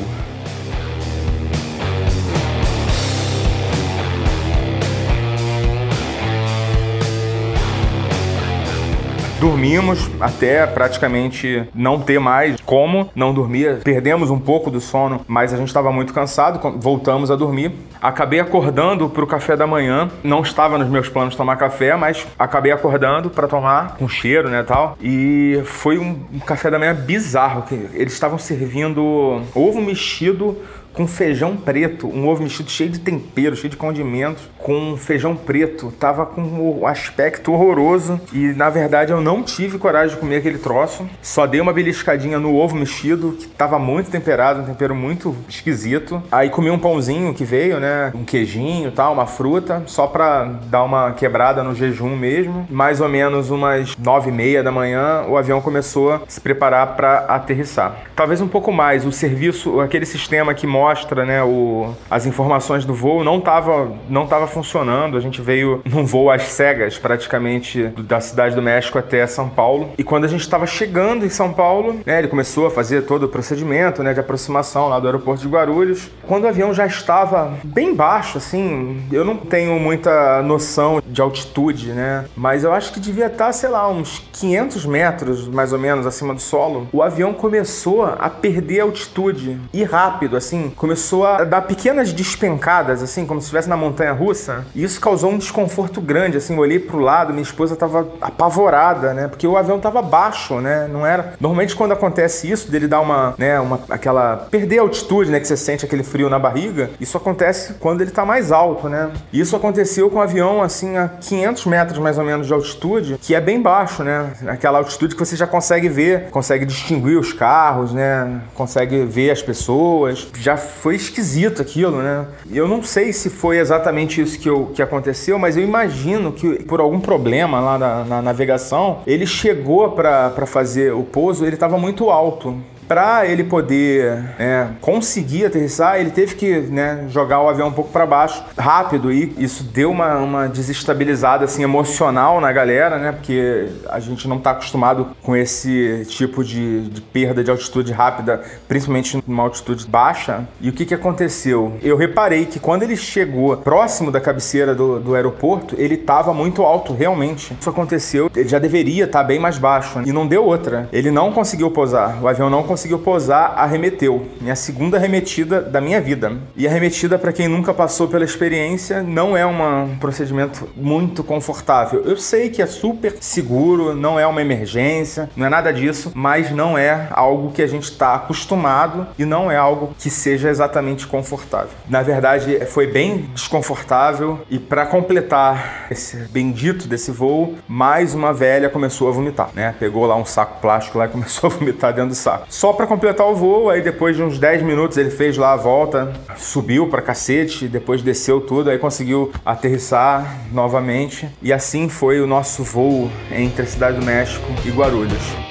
Dormimos 9.40 10.10
até 10.20 10.66
praticamente 10.66 11.68
não 11.74 12.00
ter 12.00 12.20
mais 12.20 12.60
como 12.62 13.12
não 13.16 13.32
dormir. 13.32 13.82
Perdemos 13.84 14.32
um 14.32 14.40
pouco 14.40 14.72
do 14.72 14.82
sono, 14.82 15.22
mas 15.28 15.54
a 15.54 15.58
gente 15.58 15.68
estava 15.68 15.92
muito 15.92 16.12
cansado, 16.12 16.80
voltamos 16.80 17.30
a 17.30 17.36
dormir. 17.36 17.72
Acabei 18.02 18.40
acordando 18.40 19.10
para 19.10 19.24
o 19.24 19.28
café 19.28 19.56
da 19.56 19.68
manhã. 19.68 20.10
Não 20.24 20.42
estava 20.42 20.78
nos 20.78 20.90
meus 20.90 21.10
planos 21.10 21.36
tomar 21.36 21.56
café, 21.58 21.96
mas 21.96 22.26
acabei 22.38 22.72
acordando 22.72 23.30
para 23.30 23.48
tomar 23.48 23.96
com 23.98 24.08
cheiro, 24.08 24.50
né, 24.50 24.64
tal. 24.64 24.98
E 25.02 25.62
foi 25.66 25.98
um, 25.98 26.16
café 26.46 26.70
da 26.70 26.80
manhã 26.80 26.94
bizarro, 26.94 27.64
que 27.64 27.76
eles 27.94 28.14
estavam 28.14 28.38
servindo 28.38 29.42
ovo 29.54 29.82
mexido 29.82 30.58
com 30.98 31.06
feijão 31.06 31.56
preto, 31.56 32.08
um 32.08 32.28
ovo 32.28 32.42
mexido 32.42 32.72
cheio 32.72 32.90
de 32.90 33.00
tempero, 33.00 33.56
cheio 33.56 33.70
de 33.70 33.78
condimentos, 33.78 34.50
com 34.58 34.98
feijão 34.98 35.36
preto. 35.36 35.92
Tava 35.92 36.26
com 36.26 36.42
um 36.42 36.88
aspecto 36.88 37.54
horroroso 37.54 38.20
e 38.34 38.48
na 38.54 38.68
verdade 38.72 39.12
eu 39.12 39.22
não 39.22 39.44
tive 39.44 39.78
coragem 39.78 40.16
de 40.16 40.20
comer 40.20 40.38
aquele 40.38 40.58
troço. 40.58 41.08
Só 41.22 41.46
dei 41.46 41.62
uma 41.62 41.72
beliscadinha 41.72 42.40
no 42.40 42.56
ovo 42.56 42.76
mexido, 42.76 43.34
que 43.34 43.48
tava 43.48 43.78
muito 43.78 44.10
temperado, 44.10 44.62
um 44.62 44.66
tempero 44.66 44.96
muito 44.96 45.36
esquisito. 45.48 46.22
Aí 46.32 46.50
comi 46.50 46.72
um 46.72 46.80
pãozinho 46.80 47.32
que 47.32 47.46
veio, 47.46 47.80
né? 47.80 47.87
Um 48.14 48.24
queijinho, 48.24 48.92
tal, 48.92 49.14
uma 49.14 49.26
fruta, 49.26 49.84
só 49.86 50.08
pra 50.08 50.44
dar 50.66 50.84
uma 50.84 51.12
quebrada 51.12 51.64
no 51.64 51.76
jejum 51.76 52.16
mesmo. 52.16 52.68
Mais 52.70 53.02
ou 53.02 53.10
menos 53.10 53.50
umas 53.50 53.96
nove 53.98 54.30
e 54.30 54.34
meia 54.34 54.64
da 54.64 54.72
manhã, 54.72 55.24
o 55.28 55.38
avião 55.38 55.62
começou 55.62 56.14
a 56.14 56.22
se 56.28 56.42
preparar 56.42 56.96
para 56.96 57.20
aterrissar. 57.28 57.96
Talvez 58.16 58.42
um 58.42 58.48
pouco 58.48 58.72
mais. 58.72 59.06
O 59.06 59.12
serviço, 59.12 59.80
aquele 59.80 60.06
sistema 60.06 60.54
que 60.54 60.66
mostra 60.66 60.88
mostra, 60.88 61.26
né, 61.26 61.44
o, 61.44 61.94
as 62.10 62.26
informações 62.26 62.86
do 62.86 62.94
voo, 62.94 63.24
não 63.24 63.38
estava 63.38 63.92
não 64.10 64.26
tava 64.26 64.48
funcionando. 64.48 65.18
A 65.18 65.20
gente 65.20 65.42
veio 65.42 65.82
num 65.86 66.06
voo 66.06 66.30
às 66.30 66.44
cegas, 66.44 66.98
praticamente, 66.98 67.88
da 67.98 68.20
cidade 68.20 68.56
do 68.56 68.62
México 68.62 68.98
até 68.98 69.26
São 69.28 69.50
Paulo. 69.50 69.92
E 69.98 70.04
quando 70.04 70.26
a 70.26 70.28
gente 70.28 70.42
estava 70.42 70.66
chegando 70.66 71.26
em 71.26 71.30
São 71.30 71.54
Paulo, 71.54 72.00
né, 72.06 72.20
ele 72.20 72.28
começou 72.28 72.68
a 72.68 72.72
fazer 72.72 73.04
todo 73.04 73.24
o 73.24 73.30
procedimento 73.30 74.04
né, 74.04 74.14
de 74.14 74.20
aproximação 74.20 74.90
lá 74.90 75.00
do 75.00 75.08
aeroporto 75.08 75.42
de 75.42 75.48
Guarulhos. 75.48 76.10
Quando 76.24 76.46
o 76.46 76.48
avião 76.48 76.74
já 76.74 76.86
estava 76.86 77.54
bem 77.78 77.94
baixo, 77.94 78.40
assim, 78.40 79.04
eu 79.12 79.24
não 79.24 79.38
tenho 79.38 79.80
muita 79.80 80.42
noção 80.42 81.00
de 81.06 81.22
altitude, 81.22 81.92
né? 81.92 82.26
Mas 82.36 82.64
eu 82.64 82.74
acho 82.74 82.92
que 82.92 83.00
devia 83.00 83.28
estar, 83.28 83.54
sei 83.54 83.70
lá, 83.70 83.88
uns 83.88 84.28
500 84.34 84.84
metros 84.88 85.48
mais 85.48 85.72
ou 85.72 85.78
menos 85.78 86.08
acima 86.08 86.34
do 86.34 86.42
solo. 86.42 86.88
O 86.92 87.04
avião 87.04 87.34
começou 87.34 88.04
a 88.04 88.32
perder 88.32 88.80
altitude 88.80 89.60
e 89.72 89.84
rápido, 89.84 90.36
assim, 90.36 90.74
começou 90.76 91.24
a 91.24 91.44
dar 91.44 91.62
pequenas 91.62 92.12
despencadas, 92.12 93.04
assim, 93.04 93.28
como 93.28 93.40
se 93.40 93.46
estivesse 93.46 93.70
na 93.70 93.78
montanha 93.78 94.12
russa. 94.12 94.66
E 94.74 94.84
isso 94.84 95.00
causou 95.00 95.30
um 95.30 95.38
desconforto 95.38 96.02
grande, 96.02 96.38
assim, 96.38 96.56
eu 96.56 96.60
olhei 96.62 96.80
pro 96.80 96.98
lado, 96.98 97.32
minha 97.32 97.44
esposa 97.44 97.76
estava 97.76 98.08
apavorada, 98.20 99.14
né? 99.14 99.28
Porque 99.28 99.46
o 99.46 99.56
avião 99.56 99.78
estava 99.78 100.02
baixo, 100.02 100.60
né? 100.60 100.90
Não 100.92 101.06
era. 101.06 101.36
Normalmente 101.40 101.76
quando 101.76 101.92
acontece 101.92 102.50
isso, 102.50 102.72
dele 102.72 102.88
dar 102.88 103.02
uma, 103.02 103.36
né, 103.38 103.60
uma 103.60 103.80
aquela 103.88 104.48
perder 104.50 104.80
altitude, 104.80 105.30
né, 105.30 105.40
que 105.40 105.48
você 105.48 105.56
sente 105.56 105.86
aquele 105.86 106.02
frio 106.02 106.28
na 106.28 106.40
barriga, 106.40 106.90
isso 107.00 107.16
acontece 107.16 107.67
quando 107.80 108.02
ele 108.02 108.10
está 108.10 108.26
mais 108.26 108.52
alto, 108.52 108.90
né? 108.90 109.10
Isso 109.32 109.56
aconteceu 109.56 110.10
com 110.10 110.18
o 110.18 110.22
avião 110.22 110.62
assim 110.62 110.98
a 110.98 111.08
500 111.08 111.66
metros 111.66 112.00
mais 112.00 112.18
ou 112.18 112.24
menos 112.24 112.48
de 112.48 112.54
altitude, 112.54 113.18
que 113.22 113.36
é 113.36 113.42
bem 113.42 113.62
baixo, 113.62 114.04
né? 114.04 114.32
Aquela 114.48 114.80
altitude 114.80 115.16
que 115.16 115.20
você 115.20 115.36
já 115.36 115.48
consegue 115.48 115.90
ver, 115.90 116.30
consegue 116.30 116.66
distinguir 116.66 117.18
os 117.18 117.34
carros, 117.34 117.94
né? 117.94 118.42
Consegue 118.54 119.06
ver 119.06 119.32
as 119.32 119.42
pessoas. 119.42 120.28
Já 120.40 120.58
foi 120.58 120.96
esquisito 120.96 121.62
aquilo, 121.62 122.02
né? 122.02 122.26
Eu 122.52 122.68
não 122.68 122.84
sei 122.84 123.14
se 123.14 123.30
foi 123.30 123.58
exatamente 123.58 124.22
isso 124.22 124.40
que, 124.40 124.50
eu, 124.50 124.72
que 124.74 124.82
aconteceu, 124.82 125.38
mas 125.38 125.58
eu 125.58 125.64
imagino 125.64 126.32
que 126.32 126.64
por 126.64 126.80
algum 126.80 127.00
problema 127.00 127.60
lá 127.60 127.78
na, 127.78 128.04
na 128.06 128.22
navegação, 128.22 129.00
ele 129.06 129.26
chegou 129.26 129.92
para 129.92 130.46
fazer 130.46 130.94
o 130.94 131.04
pouso, 131.04 131.46
ele 131.46 131.56
estava 131.56 131.78
muito 131.78 132.10
alto 132.10 132.56
para 132.88 133.26
ele 133.26 133.44
poder 133.44 134.16
né, 134.40 134.72
conseguir 134.82 135.46
aterrissar, 135.46 136.00
ele 136.00 136.12
teve 136.12 136.36
que 136.36 136.60
né, 136.60 137.06
jogar 137.10 137.42
o 137.42 137.50
avião 137.50 137.68
um 137.68 137.72
pouco 137.72 137.92
para 137.92 138.06
baixo 138.06 138.44
rápido 138.58 139.12
e 139.12 139.34
isso 139.38 139.64
deu 139.64 139.92
uma, 139.92 140.18
uma 140.18 140.48
desestabilizada 140.48 141.46
assim 141.46 141.64
emocional 141.64 142.40
na 142.40 142.52
galera, 142.52 142.98
né? 142.98 143.12
Porque 143.12 143.68
a 143.90 144.00
gente 144.00 144.28
não 144.28 144.38
está 144.38 144.52
acostumado 144.52 145.10
com 145.22 145.36
esse 145.36 146.06
tipo 146.08 146.44
de, 146.44 146.90
de, 146.90 147.02
perda 147.02 147.44
de 147.44 147.52
altitude 147.52 147.92
rápida, 147.92 148.42
principalmente 148.68 149.22
numa 149.28 149.44
altitude 149.44 149.86
baixa. 149.88 150.48
E 150.62 150.70
o 150.70 150.74
que, 150.74 150.86
que 150.86 150.94
aconteceu? 150.94 151.74
Eu 151.82 151.98
reparei 151.98 152.46
que 152.46 152.60
quando 152.60 152.84
ele 152.84 152.96
chegou 152.96 153.56
próximo 153.58 154.12
da 154.12 154.22
cabeceira 154.22 154.74
do, 154.74 155.00
do 155.00 155.16
aeroporto, 155.16 155.76
ele 155.78 155.96
estava 155.96 156.34
muito 156.34 156.64
alto, 156.64 156.94
realmente. 156.94 157.56
Isso 157.60 157.70
aconteceu, 157.70 158.30
ele 158.36 158.48
já 158.48 158.60
deveria 158.60 159.06
estar 159.06 159.20
tá 159.20 159.26
bem 159.26 159.40
mais 159.40 159.58
baixo 159.58 160.02
e 160.06 160.12
não 160.12 160.28
deu 160.28 160.44
outra. 160.44 160.88
Ele 160.92 161.12
não 161.12 161.32
conseguiu 161.32 161.70
pousar, 161.72 162.22
o 162.22 162.28
avião 162.28 162.50
não 162.50 162.64
conseguiu 162.64 162.77
conseguiu 162.78 163.00
pousar, 163.00 163.56
arremeteu. 163.58 164.28
Minha 164.40 164.56
segunda 164.56 164.98
arremetida 164.98 165.62
da 165.62 165.82
minha 165.82 166.00
vida. 166.00 166.38
E 166.56 166.68
arremetida, 166.68 167.18
para 167.18 167.34
quem 167.34 167.48
nunca 167.48 167.74
passou 167.74 168.08
pela 168.08 168.24
experiência, 168.24 169.02
não 169.02 169.36
é 169.36 169.44
uma, 169.44 169.82
um 169.82 169.98
procedimento 169.98 170.70
muito 170.76 171.24
confortável. 171.24 172.04
Eu 172.06 172.18
sei 172.18 172.52
que 172.52 172.62
é 172.62 172.68
super 172.68 173.16
seguro, 173.20 173.96
não 173.96 174.20
é 174.20 174.28
uma 174.28 174.42
emergência, 174.44 175.28
não 175.36 175.48
é 175.48 175.50
nada 175.50 175.74
disso, 175.74 176.12
mas 176.14 176.52
não 176.52 176.78
é 176.78 177.08
algo 177.10 177.52
que 177.52 177.64
a 177.64 177.68
gente 177.68 177.86
está 177.86 178.14
acostumado 178.14 179.08
e 179.18 179.26
não 179.26 179.50
é 179.50 179.58
algo 179.58 179.96
que 179.98 180.12
seja 180.12 180.48
exatamente 180.48 181.08
confortável. 181.08 181.72
Na 181.90 182.04
verdade, 182.04 182.64
foi 182.68 182.86
bem 182.86 183.28
desconfortável 183.34 184.40
e 184.52 184.60
para 184.60 184.86
completar 184.86 185.88
esse 185.90 186.18
bendito 186.30 186.88
desse 186.88 187.10
voo, 187.10 187.56
mais 187.68 188.14
uma 188.14 188.32
velha 188.32 188.70
começou 188.70 189.08
a 189.08 189.12
vomitar, 189.12 189.50
né? 189.56 189.74
Pegou 189.80 190.06
lá 190.06 190.16
um 190.16 190.26
saco 190.26 190.62
plástico 190.62 191.00
lá 191.00 191.06
e 191.06 191.10
começou 191.18 191.50
a 191.50 191.54
vomitar 191.54 191.92
dentro 191.92 192.10
do 192.10 192.16
saco. 192.16 192.46
Só 192.50 192.67
só 192.68 192.74
para 192.74 192.86
completar 192.86 193.26
o 193.26 193.34
voo. 193.34 193.70
Aí 193.70 193.82
depois 193.82 194.18
de 194.18 194.22
uns 194.22 194.38
10 194.38 194.62
minutos 194.62 194.98
ele 194.98 195.10
fez 195.10 195.38
lá 195.38 195.54
a 195.54 195.56
volta, 195.56 196.12
subiu 196.36 196.90
para 196.90 197.02
cacete, 197.02 197.66
depois 197.66 198.02
desceu 198.02 198.42
tudo, 198.42 198.70
aí 198.70 198.78
conseguiu 198.78 199.32
aterrissar 199.46 200.48
novamente. 200.52 201.30
E 201.42 201.54
assim 201.54 201.88
foi 201.88 202.20
o 202.20 202.28
nosso 202.28 202.64
voo 202.64 203.10
entre 203.32 203.62
a 203.62 203.66
Cidade 203.66 204.00
do 204.00 204.06
México 204.06 204.46
e 204.66 204.70
Guarulhos. 204.70 205.47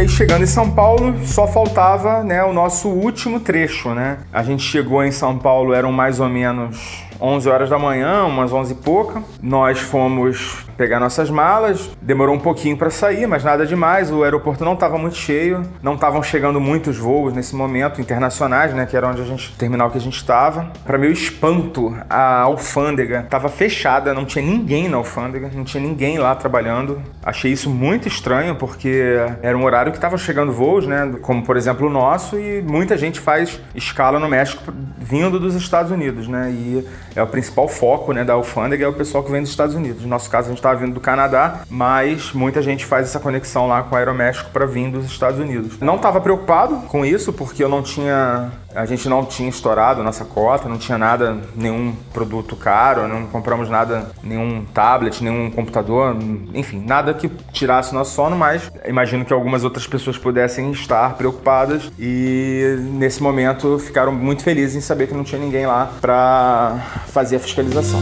Aí 0.00 0.08
chegando 0.08 0.42
em 0.42 0.46
São 0.46 0.70
Paulo, 0.70 1.14
só 1.26 1.46
faltava, 1.46 2.24
né, 2.24 2.42
o 2.42 2.54
nosso 2.54 2.88
último 2.88 3.38
trecho, 3.38 3.90
né? 3.90 4.20
A 4.32 4.42
gente 4.42 4.62
chegou 4.62 5.04
em 5.04 5.12
São 5.12 5.36
Paulo, 5.36 5.74
eram 5.74 5.92
mais 5.92 6.20
ou 6.20 6.28
menos 6.28 7.04
11 7.20 7.48
horas 7.48 7.70
da 7.70 7.78
manhã, 7.78 8.24
umas 8.24 8.52
11 8.52 8.72
e 8.72 8.76
pouca. 8.76 9.22
Nós 9.42 9.78
fomos 9.78 10.64
pegar 10.76 10.98
nossas 10.98 11.28
malas, 11.28 11.90
demorou 12.00 12.34
um 12.34 12.38
pouquinho 12.38 12.76
para 12.76 12.88
sair, 12.88 13.26
mas 13.26 13.44
nada 13.44 13.66
demais. 13.66 14.10
O 14.10 14.22
aeroporto 14.22 14.64
não 14.64 14.74
estava 14.74 14.96
muito 14.96 15.16
cheio, 15.16 15.62
não 15.82 15.94
estavam 15.94 16.22
chegando 16.22 16.58
muitos 16.58 16.96
voos 16.96 17.34
nesse 17.34 17.54
momento 17.54 18.00
internacionais, 18.00 18.72
né, 18.72 18.86
que 18.86 18.96
era 18.96 19.06
onde 19.06 19.20
a 19.20 19.24
gente 19.24 19.52
terminal 19.56 19.90
que 19.90 19.98
a 19.98 20.00
gente 20.00 20.16
estava. 20.16 20.70
Para 20.84 20.96
meu 20.96 21.12
espanto, 21.12 21.94
a 22.08 22.40
alfândega 22.40 23.20
estava 23.20 23.48
fechada, 23.48 24.14
não 24.14 24.24
tinha 24.24 24.44
ninguém 24.44 24.88
na 24.88 24.96
alfândega, 24.96 25.50
não 25.54 25.64
tinha 25.64 25.82
ninguém 25.82 26.18
lá 26.18 26.34
trabalhando. 26.34 27.02
Achei 27.22 27.52
isso 27.52 27.68
muito 27.68 28.08
estranho 28.08 28.56
porque 28.56 29.16
era 29.42 29.56
um 29.56 29.64
horário 29.64 29.92
que 29.92 29.98
estava 29.98 30.16
chegando 30.16 30.52
voos, 30.52 30.86
né, 30.86 31.12
como 31.20 31.42
por 31.42 31.56
exemplo 31.56 31.86
o 31.86 31.90
nosso 31.90 32.38
e 32.38 32.62
muita 32.62 32.96
gente 32.96 33.20
faz 33.20 33.60
escala 33.74 34.18
no 34.18 34.28
México 34.28 34.72
vindo 34.98 35.38
dos 35.38 35.54
Estados 35.54 35.90
Unidos, 35.90 36.28
né? 36.28 36.50
E 36.50 36.86
é 37.14 37.22
o 37.22 37.26
principal 37.26 37.68
foco 37.68 38.12
né, 38.12 38.24
da 38.24 38.34
alfândega 38.34 38.84
é 38.84 38.88
o 38.88 38.92
pessoal 38.92 39.22
que 39.22 39.30
vem 39.30 39.42
dos 39.42 39.50
Estados 39.50 39.74
Unidos. 39.74 40.02
No 40.02 40.08
nosso 40.08 40.30
caso, 40.30 40.46
a 40.46 40.50
gente 40.50 40.58
estava 40.58 40.78
vindo 40.78 40.94
do 40.94 41.00
Canadá, 41.00 41.60
mas 41.68 42.32
muita 42.32 42.62
gente 42.62 42.84
faz 42.84 43.06
essa 43.06 43.20
conexão 43.20 43.66
lá 43.66 43.82
com 43.82 43.94
o 43.94 43.98
Aeroméxico 43.98 44.50
para 44.50 44.66
vir 44.66 44.90
dos 44.90 45.06
Estados 45.06 45.38
Unidos. 45.38 45.78
Não 45.80 45.96
estava 45.96 46.20
preocupado 46.20 46.76
com 46.88 47.04
isso, 47.04 47.32
porque 47.32 47.62
eu 47.62 47.68
não 47.68 47.82
tinha 47.82 48.50
a 48.74 48.86
gente 48.86 49.08
não 49.08 49.24
tinha 49.24 49.48
estourado 49.48 50.00
a 50.00 50.04
nossa 50.04 50.24
cota, 50.24 50.68
não 50.68 50.78
tinha 50.78 50.96
nada, 50.96 51.38
nenhum 51.54 51.94
produto 52.12 52.54
caro, 52.54 53.08
não 53.08 53.26
compramos 53.26 53.68
nada, 53.68 54.10
nenhum 54.22 54.64
tablet, 54.72 55.22
nenhum 55.22 55.50
computador, 55.50 56.16
enfim, 56.54 56.82
nada 56.86 57.12
que 57.14 57.28
tirasse 57.52 57.94
nosso 57.94 58.14
sono, 58.14 58.36
mas 58.36 58.70
imagino 58.86 59.24
que 59.24 59.32
algumas 59.32 59.64
outras 59.64 59.86
pessoas 59.86 60.16
pudessem 60.16 60.70
estar 60.70 61.14
preocupadas 61.14 61.90
e 61.98 62.76
nesse 62.92 63.22
momento 63.22 63.78
ficaram 63.78 64.12
muito 64.12 64.42
felizes 64.42 64.76
em 64.76 64.80
saber 64.80 65.08
que 65.08 65.14
não 65.14 65.24
tinha 65.24 65.40
ninguém 65.40 65.66
lá 65.66 65.90
para 66.00 67.02
fazer 67.08 67.36
a 67.36 67.40
fiscalização. 67.40 68.00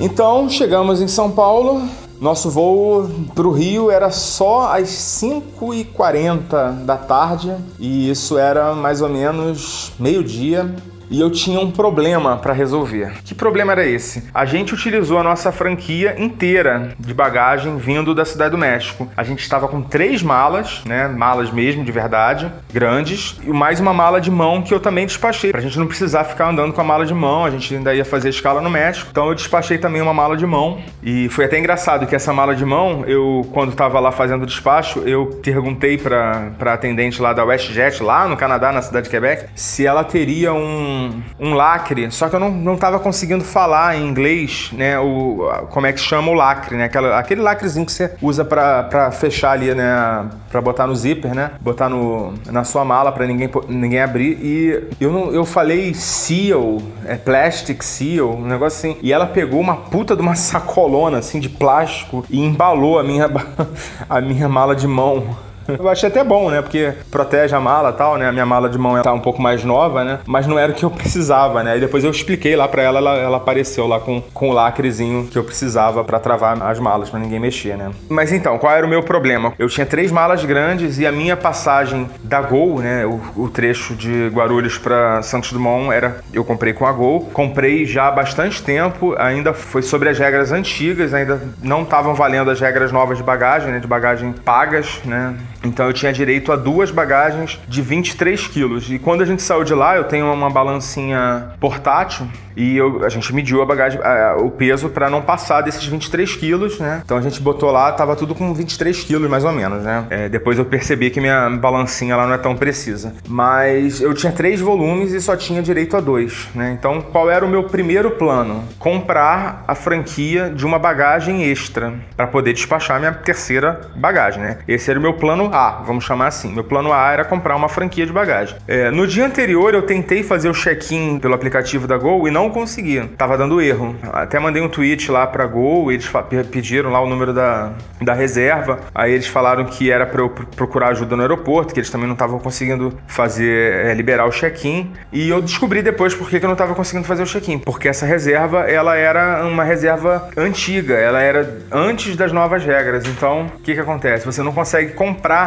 Então, 0.00 0.48
chegamos 0.50 1.00
em 1.00 1.06
São 1.06 1.30
Paulo, 1.30 1.88
nosso 2.22 2.48
voo 2.48 3.10
para 3.34 3.48
o 3.48 3.50
Rio 3.50 3.90
era 3.90 4.08
só 4.12 4.72
às 4.72 4.88
5h40 4.90 6.84
da 6.84 6.96
tarde 6.96 7.52
e 7.80 8.08
isso 8.08 8.38
era 8.38 8.74
mais 8.74 9.02
ou 9.02 9.08
menos 9.08 9.90
meio-dia 9.98 10.72
e 11.12 11.20
eu 11.20 11.30
tinha 11.30 11.60
um 11.60 11.70
problema 11.70 12.38
para 12.38 12.54
resolver. 12.54 13.12
Que 13.22 13.34
problema 13.34 13.72
era 13.72 13.86
esse? 13.86 14.24
A 14.32 14.46
gente 14.46 14.72
utilizou 14.72 15.18
a 15.18 15.22
nossa 15.22 15.52
franquia 15.52 16.16
inteira 16.18 16.94
de 16.98 17.12
bagagem 17.12 17.76
vindo 17.76 18.14
da 18.14 18.24
Cidade 18.24 18.52
do 18.52 18.58
México. 18.58 19.06
A 19.14 19.22
gente 19.22 19.40
estava 19.40 19.68
com 19.68 19.82
três 19.82 20.22
malas, 20.22 20.82
né, 20.86 21.06
malas 21.08 21.50
mesmo 21.50 21.84
de 21.84 21.92
verdade, 21.92 22.50
grandes, 22.72 23.38
e 23.44 23.50
mais 23.50 23.78
uma 23.78 23.92
mala 23.92 24.22
de 24.22 24.30
mão 24.30 24.62
que 24.62 24.72
eu 24.72 24.80
também 24.80 25.04
despachei, 25.04 25.52
pra 25.52 25.60
gente 25.60 25.78
não 25.78 25.86
precisar 25.86 26.24
ficar 26.24 26.48
andando 26.48 26.72
com 26.72 26.80
a 26.80 26.84
mala 26.84 27.04
de 27.04 27.12
mão, 27.12 27.44
a 27.44 27.50
gente 27.50 27.74
ainda 27.74 27.94
ia 27.94 28.06
fazer 28.06 28.30
escala 28.30 28.62
no 28.62 28.70
México. 28.70 29.08
Então 29.10 29.28
eu 29.28 29.34
despachei 29.34 29.76
também 29.76 30.00
uma 30.00 30.14
mala 30.14 30.34
de 30.34 30.46
mão 30.46 30.80
e 31.02 31.28
foi 31.28 31.44
até 31.44 31.58
engraçado 31.58 32.06
que 32.06 32.14
essa 32.14 32.32
mala 32.32 32.56
de 32.56 32.64
mão, 32.64 33.04
eu 33.06 33.46
quando 33.52 33.72
estava 33.72 34.00
lá 34.00 34.10
fazendo 34.10 34.44
o 34.44 34.46
despacho, 34.46 35.00
eu 35.00 35.26
perguntei 35.42 35.98
para 35.98 36.52
para 36.58 36.72
atendente 36.72 37.20
lá 37.20 37.34
da 37.34 37.44
WestJet 37.44 38.02
lá 38.02 38.26
no 38.26 38.36
Canadá, 38.36 38.72
na 38.72 38.80
cidade 38.80 39.04
de 39.04 39.10
Quebec, 39.10 39.46
se 39.54 39.86
ela 39.86 40.04
teria 40.04 40.54
um 40.54 41.01
um, 41.38 41.54
lacre, 41.54 42.10
só 42.10 42.28
que 42.28 42.36
eu 42.36 42.40
não, 42.40 42.50
não 42.50 42.76
tava 42.76 42.98
conseguindo 42.98 43.44
falar 43.44 43.96
em 43.96 44.06
inglês, 44.06 44.70
né, 44.72 44.98
o, 44.98 45.50
como 45.70 45.86
é 45.86 45.92
que 45.92 46.00
chama 46.00 46.30
o 46.30 46.34
lacre, 46.34 46.76
né, 46.76 46.84
Aquela, 46.84 47.18
aquele 47.18 47.40
lacrezinho 47.40 47.86
que 47.86 47.92
você 47.92 48.14
usa 48.20 48.44
para 48.44 49.10
fechar 49.12 49.52
ali, 49.52 49.74
né, 49.74 50.28
para 50.50 50.60
botar 50.60 50.86
no 50.86 50.94
zíper, 50.94 51.34
né, 51.34 51.52
botar 51.60 51.88
no, 51.88 52.34
na 52.50 52.64
sua 52.64 52.84
mala 52.84 53.10
para 53.12 53.26
ninguém, 53.26 53.50
ninguém 53.68 54.00
abrir. 54.00 54.38
E 54.42 54.84
eu, 55.00 55.10
não, 55.10 55.32
eu 55.32 55.44
falei 55.44 55.94
seal, 55.94 56.78
é 57.06 57.16
plastic 57.16 57.82
seal, 57.82 58.30
um 58.30 58.46
negócio 58.46 58.78
assim, 58.78 58.98
e 59.02 59.12
ela 59.12 59.26
pegou 59.26 59.60
uma 59.60 59.76
puta 59.76 60.14
de 60.14 60.22
uma 60.22 60.34
sacolona, 60.36 61.18
assim, 61.18 61.40
de 61.40 61.48
plástico 61.48 62.24
e 62.28 62.40
embalou 62.40 62.98
a 62.98 63.02
minha, 63.02 63.30
a 64.08 64.20
minha 64.20 64.48
mala 64.48 64.74
de 64.76 64.86
mão 64.86 65.36
Eu 65.78 65.88
achei 65.88 66.08
até 66.08 66.22
bom, 66.22 66.50
né? 66.50 66.62
Porque 66.62 66.92
protege 67.10 67.54
a 67.54 67.60
mala 67.60 67.90
e 67.90 67.92
tal, 67.92 68.16
né? 68.16 68.28
A 68.28 68.32
minha 68.32 68.46
mala 68.46 68.68
de 68.68 68.78
mão 68.78 69.00
tá 69.02 69.12
um 69.12 69.20
pouco 69.20 69.40
mais 69.40 69.64
nova, 69.64 70.04
né? 70.04 70.18
Mas 70.26 70.46
não 70.46 70.58
era 70.58 70.72
o 70.72 70.74
que 70.74 70.84
eu 70.84 70.90
precisava, 70.90 71.62
né? 71.62 71.76
E 71.76 71.80
depois 71.80 72.04
eu 72.04 72.10
expliquei 72.10 72.56
lá 72.56 72.68
pra 72.68 72.82
ela, 72.82 72.98
ela, 72.98 73.16
ela 73.16 73.36
apareceu 73.36 73.86
lá 73.86 74.00
com, 74.00 74.20
com 74.32 74.50
o 74.50 74.52
lacrezinho 74.52 75.26
que 75.26 75.38
eu 75.38 75.44
precisava 75.44 76.04
para 76.04 76.18
travar 76.18 76.60
as 76.62 76.78
malas, 76.78 77.10
para 77.10 77.18
ninguém 77.20 77.40
mexer, 77.40 77.76
né? 77.76 77.90
Mas 78.08 78.32
então, 78.32 78.58
qual 78.58 78.72
era 78.72 78.86
o 78.86 78.88
meu 78.88 79.02
problema? 79.02 79.52
Eu 79.58 79.68
tinha 79.68 79.86
três 79.86 80.10
malas 80.10 80.44
grandes 80.44 80.98
e 80.98 81.06
a 81.06 81.12
minha 81.12 81.36
passagem 81.36 82.08
da 82.22 82.40
Gol, 82.40 82.80
né? 82.80 83.06
O, 83.06 83.20
o 83.36 83.48
trecho 83.48 83.94
de 83.94 84.28
Guarulhos 84.28 84.78
para 84.78 85.22
Santos 85.22 85.52
Dumont 85.52 85.92
era. 85.92 86.20
Eu 86.32 86.44
comprei 86.44 86.72
com 86.72 86.86
a 86.86 86.92
Gol. 86.92 87.30
Comprei 87.32 87.84
já 87.86 88.08
há 88.08 88.10
bastante 88.10 88.62
tempo, 88.62 89.14
ainda 89.18 89.52
foi 89.52 89.82
sobre 89.82 90.08
as 90.08 90.18
regras 90.18 90.52
antigas, 90.52 91.14
ainda 91.14 91.40
não 91.62 91.82
estavam 91.82 92.14
valendo 92.14 92.50
as 92.50 92.60
regras 92.60 92.92
novas 92.92 93.18
de 93.18 93.24
bagagem, 93.24 93.72
né? 93.72 93.78
De 93.78 93.86
bagagem 93.86 94.32
pagas, 94.32 95.00
né? 95.04 95.34
Então 95.64 95.86
eu 95.86 95.92
tinha 95.92 96.12
direito 96.12 96.52
a 96.52 96.56
duas 96.56 96.90
bagagens 96.90 97.60
de 97.68 97.82
23 97.82 98.46
quilos. 98.48 98.90
E 98.90 98.98
quando 98.98 99.22
a 99.22 99.26
gente 99.26 99.42
saiu 99.42 99.64
de 99.64 99.74
lá, 99.74 99.96
eu 99.96 100.04
tenho 100.04 100.32
uma 100.32 100.50
balancinha 100.50 101.52
portátil 101.60 102.26
e 102.56 102.76
eu, 102.76 103.04
a 103.04 103.08
gente 103.08 103.34
mediu 103.34 103.62
a 103.62 103.66
bagagem, 103.66 104.00
a, 104.02 104.36
o 104.38 104.50
peso 104.50 104.88
para 104.88 105.08
não 105.08 105.22
passar 105.22 105.62
desses 105.62 105.84
23 105.84 106.36
quilos, 106.36 106.78
né? 106.78 107.00
Então 107.04 107.16
a 107.16 107.20
gente 107.20 107.40
botou 107.40 107.70
lá, 107.70 107.90
tava 107.92 108.14
tudo 108.16 108.34
com 108.34 108.52
23 108.52 109.04
quilos 109.04 109.30
mais 109.30 109.44
ou 109.44 109.52
menos, 109.52 109.82
né? 109.82 110.04
É, 110.10 110.28
depois 110.28 110.58
eu 110.58 110.64
percebi 110.64 111.10
que 111.10 111.20
minha 111.20 111.48
balancinha 111.50 112.16
lá 112.16 112.26
não 112.26 112.34
é 112.34 112.38
tão 112.38 112.54
precisa. 112.56 113.14
Mas 113.26 114.00
eu 114.00 114.12
tinha 114.14 114.32
três 114.32 114.60
volumes 114.60 115.12
e 115.12 115.20
só 115.20 115.36
tinha 115.36 115.62
direito 115.62 115.96
a 115.96 116.00
dois, 116.00 116.48
né? 116.54 116.76
Então 116.78 117.00
qual 117.00 117.30
era 117.30 117.44
o 117.44 117.48
meu 117.48 117.64
primeiro 117.64 118.10
plano? 118.12 118.64
Comprar 118.78 119.64
a 119.66 119.74
franquia 119.74 120.50
de 120.50 120.66
uma 120.66 120.78
bagagem 120.78 121.44
extra 121.44 121.94
para 122.16 122.26
poder 122.26 122.52
despachar 122.52 122.98
minha 122.98 123.12
terceira 123.12 123.80
bagagem, 123.96 124.42
né? 124.42 124.58
Esse 124.68 124.90
era 124.90 124.98
o 124.98 125.02
meu 125.02 125.14
plano 125.14 125.50
A, 125.52 125.82
vamos 125.84 126.04
chamar 126.04 126.28
assim. 126.28 126.52
Meu 126.52 126.64
plano 126.64 126.92
A 126.92 127.12
era 127.12 127.24
comprar 127.24 127.54
uma 127.54 127.68
franquia 127.68 128.06
de 128.06 128.12
bagagem. 128.12 128.56
É, 128.66 128.90
no 128.90 129.06
dia 129.06 129.26
anterior 129.26 129.74
eu 129.74 129.82
tentei 129.82 130.22
fazer 130.22 130.48
o 130.48 130.52
check-in 130.52 131.18
pelo 131.18 131.34
aplicativo 131.34 131.86
da 131.86 131.96
Gol 131.98 132.26
e 132.26 132.30
não 132.30 132.50
consegui. 132.50 133.06
Tava 133.18 133.36
dando 133.36 133.60
erro. 133.60 133.94
Até 134.12 134.38
mandei 134.38 134.62
um 134.62 134.68
tweet 134.68 135.10
lá 135.10 135.26
pra 135.26 135.46
Gol, 135.46 135.92
eles 135.92 136.10
pediram 136.50 136.90
lá 136.90 137.00
o 137.00 137.06
número 137.06 137.32
da, 137.32 137.72
da 138.00 138.14
reserva. 138.14 138.80
Aí 138.94 139.12
eles 139.12 139.26
falaram 139.26 139.64
que 139.64 139.90
era 139.90 140.06
para 140.06 140.22
eu 140.22 140.30
procurar 140.30 140.88
ajuda 140.88 141.16
no 141.16 141.22
aeroporto, 141.22 141.74
que 141.74 141.80
eles 141.80 141.90
também 141.90 142.06
não 142.06 142.14
estavam 142.14 142.38
conseguindo 142.38 142.98
fazer 143.06 143.86
é, 143.86 143.94
liberar 143.94 144.26
o 144.26 144.30
check-in. 144.30 144.90
E 145.12 145.28
eu 145.28 145.42
descobri 145.42 145.82
depois 145.82 146.14
por 146.14 146.28
que, 146.28 146.38
que 146.38 146.44
eu 146.44 146.48
não 146.48 146.54
estava 146.54 146.74
conseguindo 146.74 147.06
fazer 147.06 147.22
o 147.22 147.26
check-in, 147.26 147.58
porque 147.58 147.88
essa 147.88 148.06
reserva 148.06 148.60
ela 148.60 148.96
era 148.96 149.44
uma 149.46 149.64
reserva 149.64 150.30
antiga, 150.36 150.94
ela 150.94 151.20
era 151.20 151.58
antes 151.70 152.16
das 152.16 152.32
novas 152.32 152.64
regras. 152.64 153.04
Então, 153.06 153.46
o 153.46 153.60
que 153.60 153.74
que 153.74 153.80
acontece? 153.80 154.24
Você 154.24 154.42
não 154.42 154.52
consegue 154.52 154.92
comprar 154.92 155.41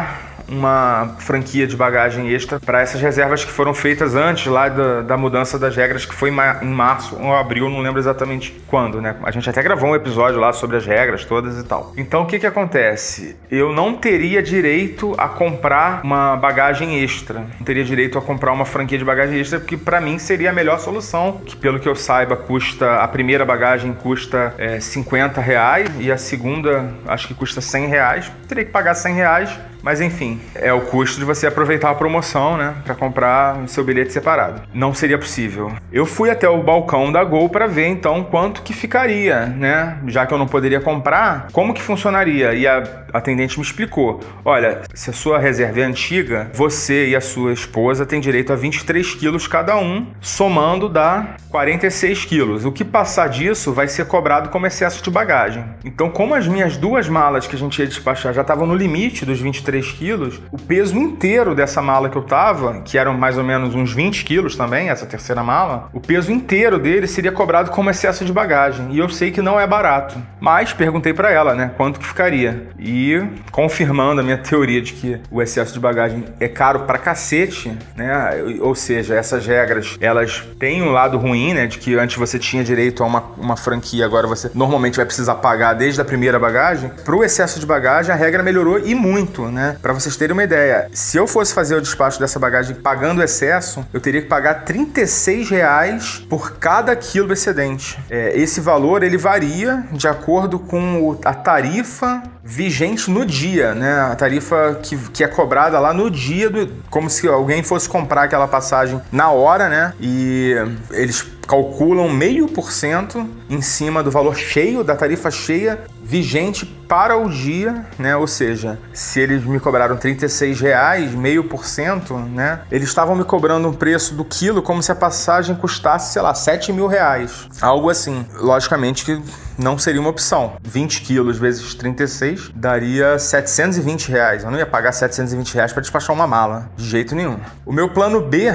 uma 0.48 1.16
franquia 1.18 1.66
de 1.66 1.76
bagagem 1.76 2.30
extra 2.32 2.60
para 2.60 2.80
essas 2.80 3.00
reservas 3.00 3.44
que 3.44 3.50
foram 3.50 3.74
feitas 3.74 4.14
antes 4.14 4.46
lá 4.46 4.68
da, 4.68 5.02
da 5.02 5.16
mudança 5.16 5.58
das 5.58 5.76
regras, 5.76 6.04
que 6.04 6.14
foi 6.14 6.30
em 6.30 6.68
março 6.68 7.16
ou 7.20 7.34
abril, 7.34 7.68
não 7.68 7.80
lembro 7.80 7.98
exatamente 7.98 8.52
quando, 8.66 9.00
né? 9.00 9.16
A 9.22 9.30
gente 9.30 9.48
até 9.48 9.62
gravou 9.62 9.90
um 9.90 9.94
episódio 9.94 10.38
lá 10.38 10.52
sobre 10.52 10.76
as 10.76 10.86
regras 10.86 11.24
todas 11.24 11.58
e 11.58 11.64
tal. 11.64 11.92
Então 11.96 12.22
o 12.22 12.26
que 12.26 12.38
que 12.38 12.46
acontece? 12.46 13.36
Eu 13.50 13.72
não 13.72 13.94
teria 13.94 14.42
direito 14.42 15.14
a 15.18 15.28
comprar 15.28 16.00
uma 16.04 16.36
bagagem 16.36 17.02
extra, 17.02 17.40
não 17.58 17.64
teria 17.64 17.84
direito 17.84 18.18
a 18.18 18.22
comprar 18.22 18.52
uma 18.52 18.64
franquia 18.64 18.98
de 18.98 19.04
bagagem 19.04 19.38
extra, 19.38 19.58
porque 19.58 19.76
para 19.76 20.00
mim 20.00 20.18
seria 20.18 20.50
a 20.50 20.52
melhor 20.52 20.78
solução, 20.78 21.40
que 21.44 21.56
pelo 21.56 21.80
que 21.80 21.88
eu 21.88 21.94
saiba 21.94 22.36
custa, 22.36 22.96
a 22.96 23.08
primeira 23.08 23.44
bagagem 23.44 23.92
custa 23.92 24.54
é, 24.58 24.80
50 24.80 25.40
reais 25.40 25.90
e 25.98 26.10
a 26.10 26.16
segunda 26.16 26.90
acho 27.06 27.26
que 27.26 27.34
custa 27.34 27.60
100 27.60 27.86
reais. 27.88 28.32
Teria 28.48 28.64
que 28.64 28.70
pagar 28.70 28.94
100 28.94 29.14
reais 29.14 29.58
mas 29.86 30.00
enfim, 30.00 30.40
é 30.56 30.72
o 30.72 30.80
custo 30.80 31.20
de 31.20 31.24
você 31.24 31.46
aproveitar 31.46 31.90
a 31.90 31.94
promoção, 31.94 32.56
né, 32.56 32.74
para 32.84 32.92
comprar 32.92 33.62
o 33.62 33.68
seu 33.68 33.84
bilhete 33.84 34.12
separado. 34.12 34.62
Não 34.74 34.92
seria 34.92 35.16
possível. 35.16 35.70
Eu 35.92 36.04
fui 36.04 36.28
até 36.28 36.48
o 36.48 36.60
balcão 36.60 37.12
da 37.12 37.22
Gol 37.22 37.48
para 37.48 37.68
ver 37.68 37.86
então 37.86 38.24
quanto 38.24 38.62
que 38.62 38.72
ficaria, 38.72 39.46
né? 39.46 39.98
Já 40.08 40.26
que 40.26 40.34
eu 40.34 40.38
não 40.38 40.48
poderia 40.48 40.80
comprar, 40.80 41.46
como 41.52 41.72
que 41.72 41.80
funcionaria? 41.80 42.52
E 42.52 42.66
a 42.66 42.82
atendente 43.12 43.60
me 43.60 43.64
explicou: 43.64 44.18
"Olha, 44.44 44.80
se 44.92 45.10
a 45.10 45.12
sua 45.12 45.38
reserva 45.38 45.78
é 45.78 45.84
antiga, 45.84 46.50
você 46.52 47.10
e 47.10 47.14
a 47.14 47.20
sua 47.20 47.52
esposa 47.52 48.04
têm 48.04 48.18
direito 48.18 48.52
a 48.52 48.56
23 48.56 49.14
quilos 49.14 49.46
cada 49.46 49.78
um, 49.78 50.08
somando 50.20 50.88
dá 50.88 51.36
46 51.48 52.24
quilos. 52.24 52.64
O 52.64 52.72
que 52.72 52.84
passar 52.84 53.28
disso 53.28 53.72
vai 53.72 53.86
ser 53.86 54.06
cobrado 54.06 54.48
como 54.48 54.66
excesso 54.66 55.02
de 55.02 55.10
bagagem. 55.10 55.64
Então, 55.84 56.10
como 56.10 56.34
as 56.34 56.48
minhas 56.48 56.76
duas 56.76 57.08
malas 57.08 57.46
que 57.46 57.54
a 57.54 57.58
gente 57.58 57.78
ia 57.78 57.86
despachar 57.86 58.34
já 58.34 58.42
estavam 58.42 58.66
no 58.66 58.74
limite 58.74 59.24
dos 59.24 59.40
23 59.40 59.75
3 59.76 59.92
quilos, 59.92 60.40
o 60.50 60.56
peso 60.56 60.96
inteiro 60.96 61.54
dessa 61.54 61.82
mala 61.82 62.08
que 62.08 62.16
eu 62.16 62.22
tava, 62.22 62.80
que 62.80 62.96
eram 62.96 63.14
mais 63.14 63.36
ou 63.36 63.44
menos 63.44 63.74
uns 63.74 63.92
20 63.92 64.24
quilos 64.24 64.56
também, 64.56 64.88
essa 64.88 65.04
terceira 65.04 65.42
mala, 65.42 65.88
o 65.92 66.00
peso 66.00 66.32
inteiro 66.32 66.78
dele 66.78 67.06
seria 67.06 67.30
cobrado 67.30 67.70
como 67.70 67.90
excesso 67.90 68.24
de 68.24 68.32
bagagem. 68.32 68.88
E 68.92 68.98
eu 68.98 69.08
sei 69.08 69.30
que 69.30 69.42
não 69.42 69.60
é 69.60 69.66
barato. 69.66 70.16
Mas 70.40 70.72
perguntei 70.72 71.12
para 71.12 71.30
ela, 71.30 71.54
né, 71.54 71.72
quanto 71.76 72.00
que 72.00 72.06
ficaria. 72.06 72.68
E 72.78 73.22
confirmando 73.50 74.20
a 74.20 74.24
minha 74.24 74.38
teoria 74.38 74.80
de 74.80 74.94
que 74.94 75.20
o 75.30 75.42
excesso 75.42 75.72
de 75.72 75.80
bagagem 75.80 76.24
é 76.40 76.48
caro 76.48 76.80
pra 76.80 76.98
cacete, 76.98 77.76
né? 77.94 78.30
Ou 78.60 78.74
seja, 78.74 79.14
essas 79.14 79.46
regras, 79.46 79.96
elas 80.00 80.42
têm 80.58 80.82
um 80.82 80.90
lado 80.90 81.18
ruim, 81.18 81.52
né, 81.52 81.66
de 81.66 81.78
que 81.78 81.94
antes 81.96 82.16
você 82.16 82.38
tinha 82.38 82.64
direito 82.64 83.02
a 83.02 83.06
uma, 83.06 83.22
uma 83.36 83.56
franquia, 83.56 84.04
agora 84.04 84.26
você 84.26 84.50
normalmente 84.54 84.96
vai 84.96 85.04
precisar 85.04 85.36
pagar 85.36 85.74
desde 85.74 86.00
a 86.00 86.04
primeira 86.04 86.38
bagagem. 86.38 86.90
Pro 87.04 87.22
excesso 87.22 87.60
de 87.60 87.66
bagagem, 87.66 88.12
a 88.12 88.16
regra 88.16 88.42
melhorou 88.42 88.78
e 88.78 88.94
muito, 88.94 89.46
né? 89.46 89.65
Né? 89.66 89.76
Para 89.82 89.92
vocês 89.92 90.16
terem 90.16 90.32
uma 90.32 90.44
ideia, 90.44 90.88
se 90.92 91.16
eu 91.16 91.26
fosse 91.26 91.52
fazer 91.52 91.74
o 91.74 91.80
despacho 91.80 92.18
dessa 92.20 92.38
bagagem 92.38 92.76
pagando 92.76 93.22
excesso, 93.22 93.84
eu 93.92 94.00
teria 94.00 94.22
que 94.22 94.28
pagar 94.28 94.64
36 94.64 95.50
reais 95.50 96.24
por 96.28 96.56
cada 96.58 96.94
quilo 96.94 97.32
excedente. 97.32 97.98
É, 98.08 98.38
esse 98.38 98.60
valor 98.60 99.02
ele 99.02 99.18
varia 99.18 99.84
de 99.92 100.06
acordo 100.06 100.58
com 100.58 101.18
a 101.24 101.34
tarifa 101.34 102.22
vigente 102.44 103.10
no 103.10 103.26
dia, 103.26 103.74
né? 103.74 104.00
A 104.00 104.14
tarifa 104.14 104.78
que, 104.82 104.96
que 105.10 105.24
é 105.24 105.28
cobrada 105.28 105.80
lá 105.80 105.92
no 105.92 106.08
dia, 106.08 106.48
do, 106.48 106.68
como 106.88 107.10
se 107.10 107.26
alguém 107.26 107.62
fosse 107.62 107.88
comprar 107.88 108.22
aquela 108.22 108.46
passagem 108.46 109.00
na 109.10 109.30
hora, 109.30 109.68
né? 109.68 109.92
E 110.00 110.54
eles 110.92 111.26
calculam 111.46 112.08
meio 112.08 112.48
por 112.48 112.72
cento 112.72 113.28
em 113.48 113.62
cima 113.62 114.02
do 114.02 114.10
valor 114.10 114.36
cheio 114.36 114.82
da 114.82 114.96
tarifa 114.96 115.30
cheia 115.30 115.80
vigente 116.02 116.64
para 116.64 117.16
o 117.16 117.28
dia, 117.28 117.84
né? 117.98 118.16
Ou 118.16 118.26
seja, 118.26 118.78
se 118.92 119.18
eles 119.18 119.44
me 119.44 119.58
cobraram 119.58 119.96
36 119.96 120.60
reais, 120.60 121.12
meio 121.14 121.44
por 121.44 121.64
cento, 121.64 122.16
né? 122.16 122.60
Eles 122.70 122.88
estavam 122.88 123.16
me 123.16 123.24
cobrando 123.24 123.68
um 123.68 123.72
preço 123.72 124.14
do 124.14 124.24
quilo 124.24 124.62
como 124.62 124.82
se 124.82 124.92
a 124.92 124.94
passagem 124.94 125.56
custasse, 125.56 126.12
sei 126.12 126.22
lá, 126.22 126.32
7 126.32 126.72
mil 126.72 126.86
reais. 126.86 127.48
Algo 127.60 127.90
assim. 127.90 128.24
Logicamente 128.34 129.04
que 129.04 129.20
não 129.58 129.76
seria 129.78 130.00
uma 130.00 130.10
opção. 130.10 130.52
20 130.62 131.02
quilos 131.02 131.38
vezes 131.38 131.74
36 131.74 132.50
daria 132.54 133.18
720 133.18 134.10
reais. 134.10 134.44
Eu 134.44 134.50
não 134.50 134.58
ia 134.58 134.66
pagar 134.66 134.92
720 134.92 135.54
reais 135.54 135.72
para 135.72 135.82
despachar 135.82 136.14
uma 136.14 136.26
mala, 136.26 136.70
de 136.76 136.88
jeito 136.88 137.16
nenhum. 137.16 137.38
O 137.64 137.72
meu 137.72 137.88
plano 137.88 138.20
B 138.20 138.54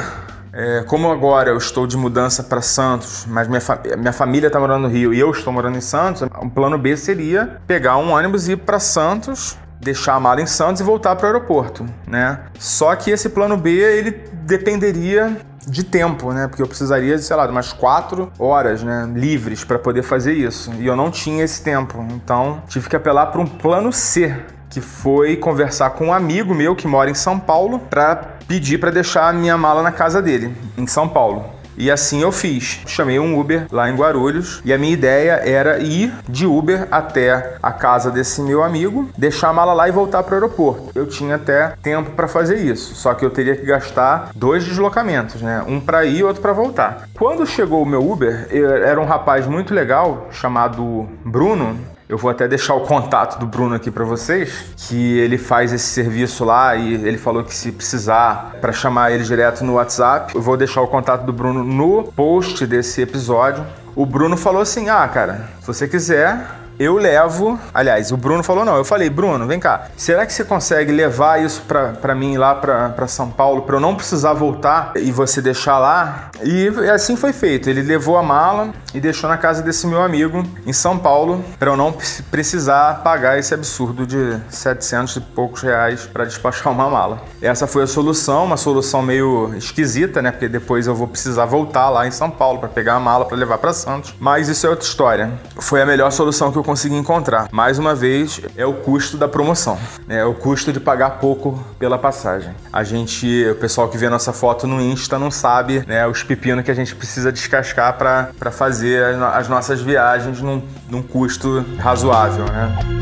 é, 0.54 0.84
como 0.84 1.10
agora 1.10 1.50
eu 1.50 1.58
estou 1.58 1.88
de 1.88 1.96
mudança 1.96 2.44
para 2.44 2.62
Santos, 2.62 3.26
mas 3.28 3.48
minha, 3.48 3.62
fa 3.62 3.80
minha 3.98 4.14
família 4.14 4.48
está 4.48 4.60
morando 4.60 4.84
no 4.84 4.90
Rio 4.90 5.14
e 5.14 5.20
eu 5.20 5.32
estou 5.32 5.52
morando 5.54 5.78
em 5.78 5.82
Santos, 5.82 6.22
o 6.22 6.50
plano 6.50 6.78
B 6.78 6.98
seria 6.98 7.58
pegar 7.66 7.98
um 7.98 8.12
ônibus 8.12 8.48
e 8.48 8.54
ir 8.54 8.58
para 8.58 8.80
Santos, 8.80 9.58
deixar 9.80 10.16
a 10.16 10.20
mala 10.20 10.42
em 10.42 10.46
Santos 10.46 10.82
e 10.82 10.84
voltar 10.84 11.16
para 11.16 11.26
o 11.26 11.28
aeroporto, 11.28 11.86
né? 12.06 12.42
Só 12.60 12.96
que 12.96 13.12
esse 13.12 13.30
plano 13.30 13.56
B 13.56 13.72
ele 13.72 14.12
dependeria 14.44 15.38
de 15.66 15.84
tempo, 15.84 16.34
né? 16.34 16.48
Porque 16.48 16.62
eu 16.62 16.68
precisaria 16.68 17.16
de, 17.16 17.24
sei 17.24 17.36
lá, 17.36 17.46
de 17.46 17.52
umas 17.52 17.72
quatro 17.72 18.32
horas, 18.38 18.84
né? 18.84 19.10
Livres 19.14 19.64
para 19.64 19.80
poder 19.80 20.04
fazer 20.04 20.34
isso. 20.34 20.72
E 20.80 20.86
eu 20.86 20.96
não 20.96 21.10
tinha 21.10 21.44
esse 21.44 21.64
tempo. 21.64 22.06
Então 22.12 22.62
tive 22.68 22.90
que 22.90 22.96
apelar 22.96 23.28
para 23.28 23.42
um 23.42 23.46
plano 23.46 23.92
C, 23.94 24.36
que 24.72 24.82
foi 24.82 25.36
conversar 25.36 25.92
com 25.92 26.08
um 26.08 26.14
amigo 26.14 26.56
meu 26.56 26.76
que 26.76 26.88
mora 26.88 27.12
em 27.12 27.14
São 27.14 27.38
Paulo 27.40 27.78
para 27.78 28.16
pedir 28.48 28.80
para 28.80 28.90
deixar 28.90 29.28
a 29.28 29.34
minha 29.34 29.58
mala 29.58 29.84
na 29.84 29.92
casa 29.92 30.22
dele, 30.22 30.56
em 30.78 30.88
São 30.88 31.08
Paulo. 31.08 31.62
E 31.78 31.90
assim 31.90 32.22
eu 32.22 32.32
fiz. 32.32 32.82
Chamei 32.86 33.18
um 33.20 33.40
Uber 33.40 33.66
lá 33.72 33.90
em 33.90 33.96
Guarulhos 33.96 34.62
e 34.64 34.74
a 34.74 34.78
minha 34.78 34.94
ideia 34.94 35.42
era 35.44 35.80
ir 35.80 36.14
de 36.28 36.46
Uber 36.46 36.88
até 36.92 37.56
a 37.62 37.72
casa 37.72 38.12
desse 38.12 38.42
meu 38.42 38.62
amigo, 38.62 39.10
deixar 39.18 39.50
a 39.50 39.54
mala 39.54 39.74
lá 39.74 39.88
e 39.88 39.92
voltar 39.92 40.22
para 40.24 40.34
o 40.34 40.36
aeroporto. 40.36 40.92
Eu 40.94 41.08
tinha 41.08 41.36
até 41.36 41.74
tempo 41.82 42.12
para 42.12 42.28
fazer 42.28 42.58
isso, 42.58 42.94
só 42.96 43.14
que 43.14 43.26
eu 43.26 43.30
teria 43.30 43.56
que 43.56 43.66
gastar 43.66 44.32
dois 44.36 44.64
deslocamentos, 44.64 45.42
né? 45.42 45.64
Um 45.66 45.80
para 45.80 46.06
ir 46.06 46.18
e 46.18 46.24
outro 46.24 46.42
para 46.42 46.54
voltar. 46.54 47.08
Quando 47.18 47.48
chegou 47.48 47.82
o 47.82 47.86
meu 47.86 48.08
Uber, 48.08 48.48
era 48.52 49.00
um 49.00 49.06
rapaz 49.06 49.48
muito 49.48 49.74
legal 49.74 50.28
chamado 50.30 51.08
Bruno, 51.26 51.80
eu 52.12 52.18
vou 52.18 52.30
até 52.30 52.46
deixar 52.46 52.74
o 52.76 52.82
contato 52.82 53.40
do 53.40 53.46
Bruno 53.46 53.74
aqui 53.74 53.90
para 53.90 54.04
vocês, 54.04 54.66
que 54.76 55.18
ele 55.18 55.38
faz 55.38 55.72
esse 55.72 55.86
serviço 55.86 56.44
lá 56.44 56.76
e 56.76 56.94
ele 56.94 57.18
falou 57.18 57.42
que 57.42 57.56
se 57.56 57.72
precisar 57.72 58.58
para 58.60 58.74
chamar 58.74 59.14
ele 59.14 59.24
direto 59.24 59.64
no 59.64 59.76
WhatsApp, 59.76 60.36
eu 60.36 60.42
vou 60.42 60.58
deixar 60.58 60.82
o 60.82 60.88
contato 60.88 61.24
do 61.24 61.32
Bruno 61.32 61.64
no 61.64 62.04
post 62.12 62.68
desse 62.68 63.02
episódio. 63.02 63.66
O 63.96 64.06
Bruno 64.06 64.36
falou 64.36 64.62
assim: 64.62 64.90
"Ah, 64.90 65.08
cara, 65.08 65.52
se 65.62 65.68
você 65.68 65.88
quiser, 65.88 66.61
eu 66.84 66.96
levo. 66.96 67.60
Aliás, 67.74 68.12
o 68.12 68.18
Bruno 68.18 68.44
falou: 68.44 68.66
não. 68.66 68.76
Eu 68.76 68.86
falei, 68.86 69.10
Bruno, 69.10 69.46
vem 69.48 69.60
cá. 69.60 69.88
Será 69.96 70.26
que 70.26 70.34
você 70.34 70.44
consegue 70.44 70.92
levar 70.92 71.42
isso 71.42 71.64
pra 71.64 72.16
mim 72.16 72.38
lá 72.38 72.56
pra 72.56 73.08
São 73.08 73.30
Paulo, 73.30 73.64
pra 73.64 73.76
eu 73.76 73.80
não 73.80 73.96
precisar 73.96 74.34
voltar 74.34 74.94
e 74.96 75.12
você 75.12 75.42
deixar 75.42 75.78
lá? 75.78 76.32
E 76.44 76.68
assim 76.90 77.16
foi 77.16 77.34
feito. 77.34 77.70
Ele 77.70 77.82
levou 77.82 78.18
a 78.18 78.24
mala 78.24 78.72
e 78.94 79.00
deixou 79.00 79.30
na 79.30 79.38
casa 79.38 79.62
desse 79.62 79.86
meu 79.88 80.02
amigo 80.02 80.44
em 80.66 80.74
São 80.74 80.98
Paulo, 80.98 81.44
pra 81.58 81.70
eu 81.72 81.78
não 81.78 81.96
precisar 82.30 83.02
pagar 83.04 83.38
esse 83.38 83.54
absurdo 83.54 84.06
de 84.06 84.38
700 84.50 85.16
e 85.16 85.22
poucos 85.22 85.62
reais 85.62 86.06
para 86.06 86.26
despachar 86.26 86.74
uma 86.74 86.90
mala. 86.90 87.22
Essa 87.42 87.68
foi 87.68 87.84
a 87.84 87.88
solução, 87.88 88.46
uma 88.46 88.58
solução 88.58 89.02
meio 89.02 89.54
esquisita, 89.56 90.22
né? 90.22 90.32
Porque 90.32 90.48
depois 90.48 90.88
eu 90.88 90.96
vou 90.96 91.08
precisar 91.08 91.46
voltar 91.46 91.90
lá 91.90 92.08
em 92.08 92.12
São 92.12 92.30
Paulo 92.30 92.60
para 92.60 92.70
pegar 92.70 92.96
a 92.96 93.00
mala 93.00 93.26
para 93.26 93.38
levar 93.38 93.58
para 93.58 93.74
Santos. 93.74 94.14
Mas 94.20 94.50
isso 94.50 94.66
é 94.66 94.70
outra 94.70 94.86
história. 94.86 95.32
Foi 95.58 95.82
a 95.82 95.86
melhor 95.86 96.12
solução 96.12 96.52
que 96.52 96.58
eu 96.58 96.64
consegui 96.72 96.96
encontrar. 96.96 97.50
Mais 97.52 97.78
uma 97.78 97.94
vez, 97.94 98.40
é 98.56 98.66
o 98.66 98.74
custo 98.74 99.18
da 99.18 99.28
promoção. 99.28 99.78
Né? 100.08 100.20
É 100.20 100.26
o 100.26 100.34
custo 100.34 100.72
de 100.72 100.80
pagar 100.80 101.12
pouco 101.20 101.62
pela 101.78 101.98
passagem. 101.98 102.54
A 102.72 102.82
gente, 102.82 103.46
o 103.52 103.56
pessoal 103.56 103.90
que 103.90 103.98
vê 103.98 104.08
nossa 104.08 104.32
foto 104.32 104.66
no 104.66 104.82
Insta 104.82 105.20
não 105.20 105.30
sabe 105.30 105.84
né, 105.86 106.08
os 106.08 106.24
pepinos 106.24 106.64
que 106.64 106.72
a 106.72 106.74
gente 106.74 106.96
precisa 106.96 107.30
descascar 107.30 107.98
para 107.98 108.52
fazer 108.52 109.04
as 109.34 109.50
nossas 109.50 109.82
viagens 109.82 110.42
num, 110.42 110.62
num 110.90 111.02
custo 111.02 111.66
razoável, 111.78 112.46
né? 112.46 113.01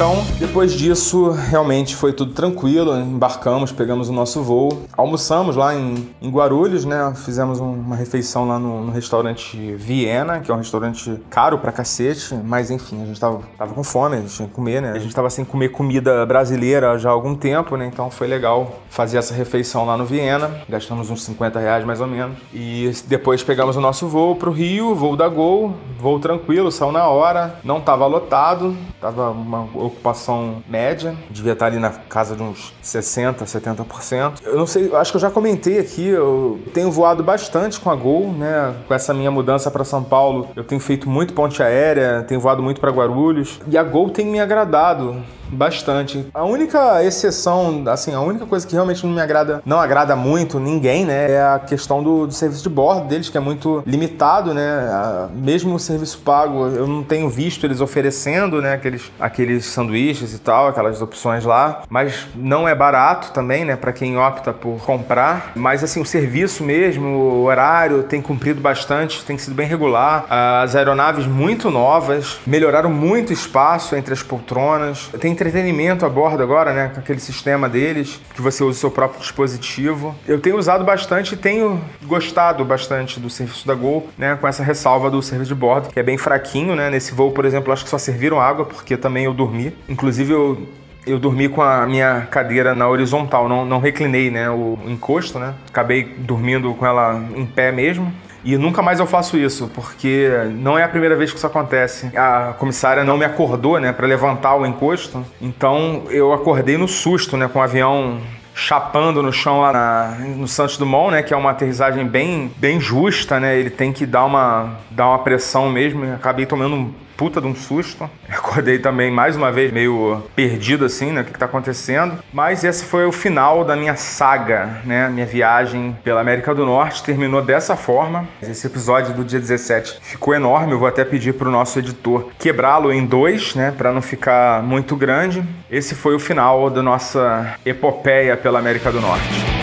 Então, 0.00 0.24
depois 0.38 0.72
disso, 0.72 1.30
realmente 1.30 1.94
foi 1.94 2.10
tudo 2.14 2.32
tranquilo. 2.32 2.98
Embarcamos, 2.98 3.70
pegamos 3.70 4.08
o 4.08 4.12
nosso 4.14 4.42
voo, 4.42 4.86
almoçamos 4.96 5.56
lá 5.56 5.74
em, 5.74 6.08
em 6.22 6.30
Guarulhos, 6.30 6.86
né? 6.86 7.12
Fizemos 7.14 7.60
um, 7.60 7.70
uma 7.70 7.96
refeição 7.96 8.48
lá 8.48 8.58
no, 8.58 8.86
no, 8.86 8.92
restaurante 8.92 9.58
Viena, 9.74 10.40
que 10.40 10.50
é 10.50 10.54
um 10.54 10.56
restaurante 10.56 11.20
caro 11.28 11.58
pra 11.58 11.70
cacete, 11.70 12.34
mas 12.34 12.70
enfim, 12.70 13.02
a 13.02 13.04
gente 13.04 13.20
tava, 13.20 13.42
tava 13.58 13.74
com 13.74 13.84
fome, 13.84 14.16
a 14.16 14.20
gente 14.20 14.34
tinha 14.34 14.48
que 14.48 14.54
comer, 14.54 14.80
né? 14.80 14.92
A 14.92 14.98
gente 14.98 15.14
tava 15.14 15.28
sem 15.28 15.44
comer 15.44 15.68
comida 15.68 16.24
brasileira 16.24 16.98
já 16.98 17.10
há 17.10 17.12
algum 17.12 17.34
tempo, 17.34 17.76
né? 17.76 17.84
Então 17.86 18.10
foi 18.10 18.26
legal 18.26 18.76
fazer 18.88 19.18
essa 19.18 19.34
refeição 19.34 19.84
lá 19.84 19.98
no 19.98 20.06
Viena. 20.06 20.50
Gastamos 20.66 21.10
uns 21.10 21.22
50 21.24 21.60
reais 21.60 21.84
mais 21.84 22.00
ou 22.00 22.06
menos. 22.06 22.38
E 22.54 22.90
depois 23.06 23.42
pegamos 23.42 23.76
o 23.76 23.82
nosso 23.82 24.08
voo 24.08 24.34
pro 24.34 24.50
Rio, 24.50 24.94
voo 24.94 25.14
da 25.14 25.28
Gol, 25.28 25.74
voo 25.98 26.18
tranquilo, 26.18 26.72
saiu 26.72 26.90
na 26.90 27.06
hora, 27.06 27.56
não 27.62 27.82
tava 27.82 28.06
lotado, 28.06 28.74
tava 28.98 29.28
uma 29.30 29.68
ocupação 29.90 30.62
média, 30.68 31.14
devia 31.30 31.52
estar 31.52 31.66
ali 31.66 31.78
na 31.78 31.90
casa 31.90 32.34
de 32.34 32.42
uns 32.42 32.72
60%, 32.82 33.44
70%. 33.44 34.40
Eu 34.44 34.56
não 34.56 34.66
sei, 34.66 34.94
acho 34.94 35.12
que 35.12 35.16
eu 35.16 35.20
já 35.20 35.30
comentei 35.30 35.78
aqui, 35.78 36.06
eu 36.08 36.60
tenho 36.72 36.90
voado 36.90 37.22
bastante 37.22 37.78
com 37.78 37.90
a 37.90 37.94
Gol, 37.94 38.32
né? 38.32 38.74
Com 38.86 38.94
essa 38.94 39.12
minha 39.12 39.30
mudança 39.30 39.70
para 39.70 39.84
São 39.84 40.02
Paulo, 40.02 40.48
eu 40.56 40.64
tenho 40.64 40.80
feito 40.80 41.08
muito 41.08 41.34
ponte 41.34 41.62
aérea, 41.62 42.24
tenho 42.26 42.40
voado 42.40 42.62
muito 42.62 42.80
para 42.80 42.90
Guarulhos 42.90 43.60
e 43.68 43.76
a 43.76 43.82
Gol 43.82 44.10
tem 44.10 44.26
me 44.26 44.40
agradado 44.40 45.22
bastante. 45.52 46.26
A 46.32 46.44
única 46.44 47.04
exceção, 47.04 47.84
assim, 47.86 48.14
a 48.14 48.20
única 48.20 48.46
coisa 48.46 48.66
que 48.66 48.74
realmente 48.74 49.04
não 49.06 49.12
me 49.12 49.20
agrada, 49.20 49.62
não 49.64 49.80
agrada 49.80 50.16
muito 50.16 50.58
ninguém, 50.58 51.04
né, 51.04 51.32
é 51.32 51.42
a 51.42 51.58
questão 51.58 52.02
do, 52.02 52.26
do 52.26 52.32
serviço 52.32 52.62
de 52.62 52.68
bordo 52.68 53.08
deles, 53.08 53.28
que 53.28 53.36
é 53.36 53.40
muito 53.40 53.82
limitado, 53.86 54.54
né? 54.54 54.62
A, 54.62 55.28
mesmo 55.32 55.74
o 55.74 55.78
serviço 55.78 56.18
pago, 56.18 56.66
eu 56.68 56.86
não 56.86 57.02
tenho 57.02 57.28
visto 57.28 57.64
eles 57.64 57.80
oferecendo, 57.80 58.60
né, 58.60 58.74
aqueles, 58.74 59.10
aqueles 59.18 59.66
sanduíches 59.66 60.34
e 60.34 60.38
tal, 60.38 60.68
aquelas 60.68 61.00
opções 61.02 61.44
lá, 61.44 61.82
mas 61.88 62.26
não 62.34 62.68
é 62.68 62.74
barato 62.74 63.32
também, 63.32 63.64
né, 63.64 63.76
para 63.76 63.92
quem 63.92 64.16
opta 64.16 64.52
por 64.52 64.78
comprar. 64.84 65.52
Mas 65.54 65.82
assim, 65.82 66.00
o 66.00 66.04
serviço 66.04 66.62
mesmo, 66.62 67.06
o 67.06 67.44
horário 67.44 68.02
tem 68.02 68.20
cumprido 68.20 68.60
bastante, 68.60 69.24
tem 69.24 69.38
sido 69.38 69.54
bem 69.54 69.66
regular. 69.66 70.26
As 70.28 70.74
aeronaves 70.74 71.26
muito 71.26 71.70
novas, 71.70 72.38
melhoraram 72.46 72.90
muito 72.90 73.30
o 73.30 73.32
espaço 73.32 73.96
entre 73.96 74.12
as 74.12 74.22
poltronas. 74.22 75.10
Tem 75.20 75.34
entretenimento 75.40 76.04
a 76.04 76.08
bordo 76.08 76.42
agora, 76.42 76.72
né? 76.72 76.90
Com 76.92 77.00
aquele 77.00 77.20
sistema 77.20 77.68
deles, 77.68 78.20
que 78.34 78.42
você 78.42 78.62
usa 78.62 78.76
o 78.76 78.80
seu 78.80 78.90
próprio 78.90 79.20
dispositivo. 79.20 80.14
Eu 80.28 80.38
tenho 80.40 80.56
usado 80.56 80.84
bastante 80.84 81.34
e 81.34 81.36
tenho 81.36 81.80
gostado 82.04 82.64
bastante 82.64 83.18
do 83.18 83.30
serviço 83.30 83.66
da 83.66 83.74
Gol, 83.74 84.08
né? 84.18 84.36
Com 84.38 84.46
essa 84.46 84.62
ressalva 84.62 85.10
do 85.10 85.22
serviço 85.22 85.48
de 85.48 85.54
bordo, 85.54 85.88
que 85.88 85.98
é 85.98 86.02
bem 86.02 86.18
fraquinho, 86.18 86.76
né? 86.76 86.90
Nesse 86.90 87.12
voo, 87.12 87.32
por 87.32 87.44
exemplo, 87.44 87.72
acho 87.72 87.84
que 87.84 87.90
só 87.90 87.98
serviram 87.98 88.40
água, 88.40 88.66
porque 88.66 88.96
também 88.96 89.24
eu 89.24 89.32
dormi. 89.32 89.74
Inclusive, 89.88 90.32
eu 90.32 90.68
eu 91.06 91.18
dormi 91.18 91.48
com 91.48 91.62
a 91.62 91.86
minha 91.86 92.28
cadeira 92.30 92.74
na 92.74 92.86
horizontal, 92.86 93.48
não, 93.48 93.64
não 93.64 93.80
reclinei 93.80 94.30
né, 94.30 94.50
o 94.50 94.78
encosto, 94.86 95.38
né? 95.38 95.54
Acabei 95.68 96.04
dormindo 96.04 96.72
com 96.74 96.86
ela 96.86 97.22
em 97.34 97.46
pé 97.46 97.72
mesmo. 97.72 98.12
E 98.44 98.56
nunca 98.56 98.82
mais 98.82 98.98
eu 98.98 99.06
faço 99.06 99.36
isso, 99.36 99.70
porque 99.74 100.28
não 100.54 100.78
é 100.78 100.82
a 100.82 100.88
primeira 100.88 101.16
vez 101.16 101.30
que 101.30 101.36
isso 101.36 101.46
acontece. 101.46 102.10
A 102.16 102.54
comissária 102.58 103.04
não 103.04 103.18
me 103.18 103.24
acordou, 103.24 103.78
né, 103.78 103.92
para 103.92 104.06
levantar 104.06 104.56
o 104.56 104.66
encosto. 104.66 105.24
Então 105.40 106.04
eu 106.08 106.32
acordei 106.32 106.76
no 106.76 106.88
susto, 106.88 107.36
né, 107.36 107.48
com 107.48 107.58
o 107.58 107.62
avião 107.62 108.20
chapando 108.54 109.22
no 109.22 109.32
chão 109.32 109.60
lá 109.60 109.72
na, 109.72 110.16
no 110.36 110.46
Santos 110.46 110.76
Dumont, 110.76 111.12
né, 111.12 111.22
que 111.22 111.32
é 111.32 111.36
uma 111.36 111.50
aterrissagem 111.50 112.06
bem, 112.06 112.50
bem 112.56 112.80
justa, 112.80 113.40
né? 113.40 113.58
Ele 113.58 113.70
tem 113.70 113.92
que 113.92 114.04
dar 114.04 114.24
uma, 114.24 114.76
dar 114.90 115.08
uma 115.08 115.18
pressão 115.20 115.70
mesmo. 115.70 116.12
acabei 116.12 116.44
tomando 116.46 116.74
um 116.76 116.94
puta 117.20 117.38
de 117.38 117.46
um 117.46 117.54
susto. 117.54 118.08
Acordei 118.30 118.78
também 118.78 119.10
mais 119.10 119.36
uma 119.36 119.52
vez 119.52 119.70
meio 119.70 120.22
perdido 120.34 120.86
assim, 120.86 121.12
né? 121.12 121.20
O 121.20 121.24
que, 121.24 121.34
que 121.34 121.38
tá 121.38 121.44
acontecendo. 121.44 122.14
Mas 122.32 122.64
esse 122.64 122.86
foi 122.86 123.04
o 123.04 123.12
final 123.12 123.62
da 123.62 123.76
minha 123.76 123.94
saga, 123.94 124.80
né? 124.86 125.06
Minha 125.10 125.26
viagem 125.26 125.94
pela 126.02 126.22
América 126.22 126.54
do 126.54 126.64
Norte 126.64 127.04
terminou 127.04 127.42
dessa 127.42 127.76
forma. 127.76 128.26
Esse 128.40 128.66
episódio 128.66 129.12
do 129.12 129.22
dia 129.22 129.38
17 129.38 129.98
ficou 130.00 130.32
enorme. 130.32 130.72
Eu 130.72 130.78
vou 130.78 130.88
até 130.88 131.04
pedir 131.04 131.34
pro 131.34 131.50
nosso 131.50 131.78
editor 131.78 132.30
quebrá-lo 132.38 132.90
em 132.90 133.04
dois, 133.04 133.54
né? 133.54 133.70
Para 133.70 133.92
não 133.92 134.00
ficar 134.00 134.62
muito 134.62 134.96
grande. 134.96 135.44
Esse 135.70 135.94
foi 135.94 136.14
o 136.14 136.18
final 136.18 136.70
da 136.70 136.82
nossa 136.82 137.54
epopeia 137.66 138.34
pela 138.34 138.58
América 138.58 138.90
do 138.90 138.98
Norte. 138.98 139.59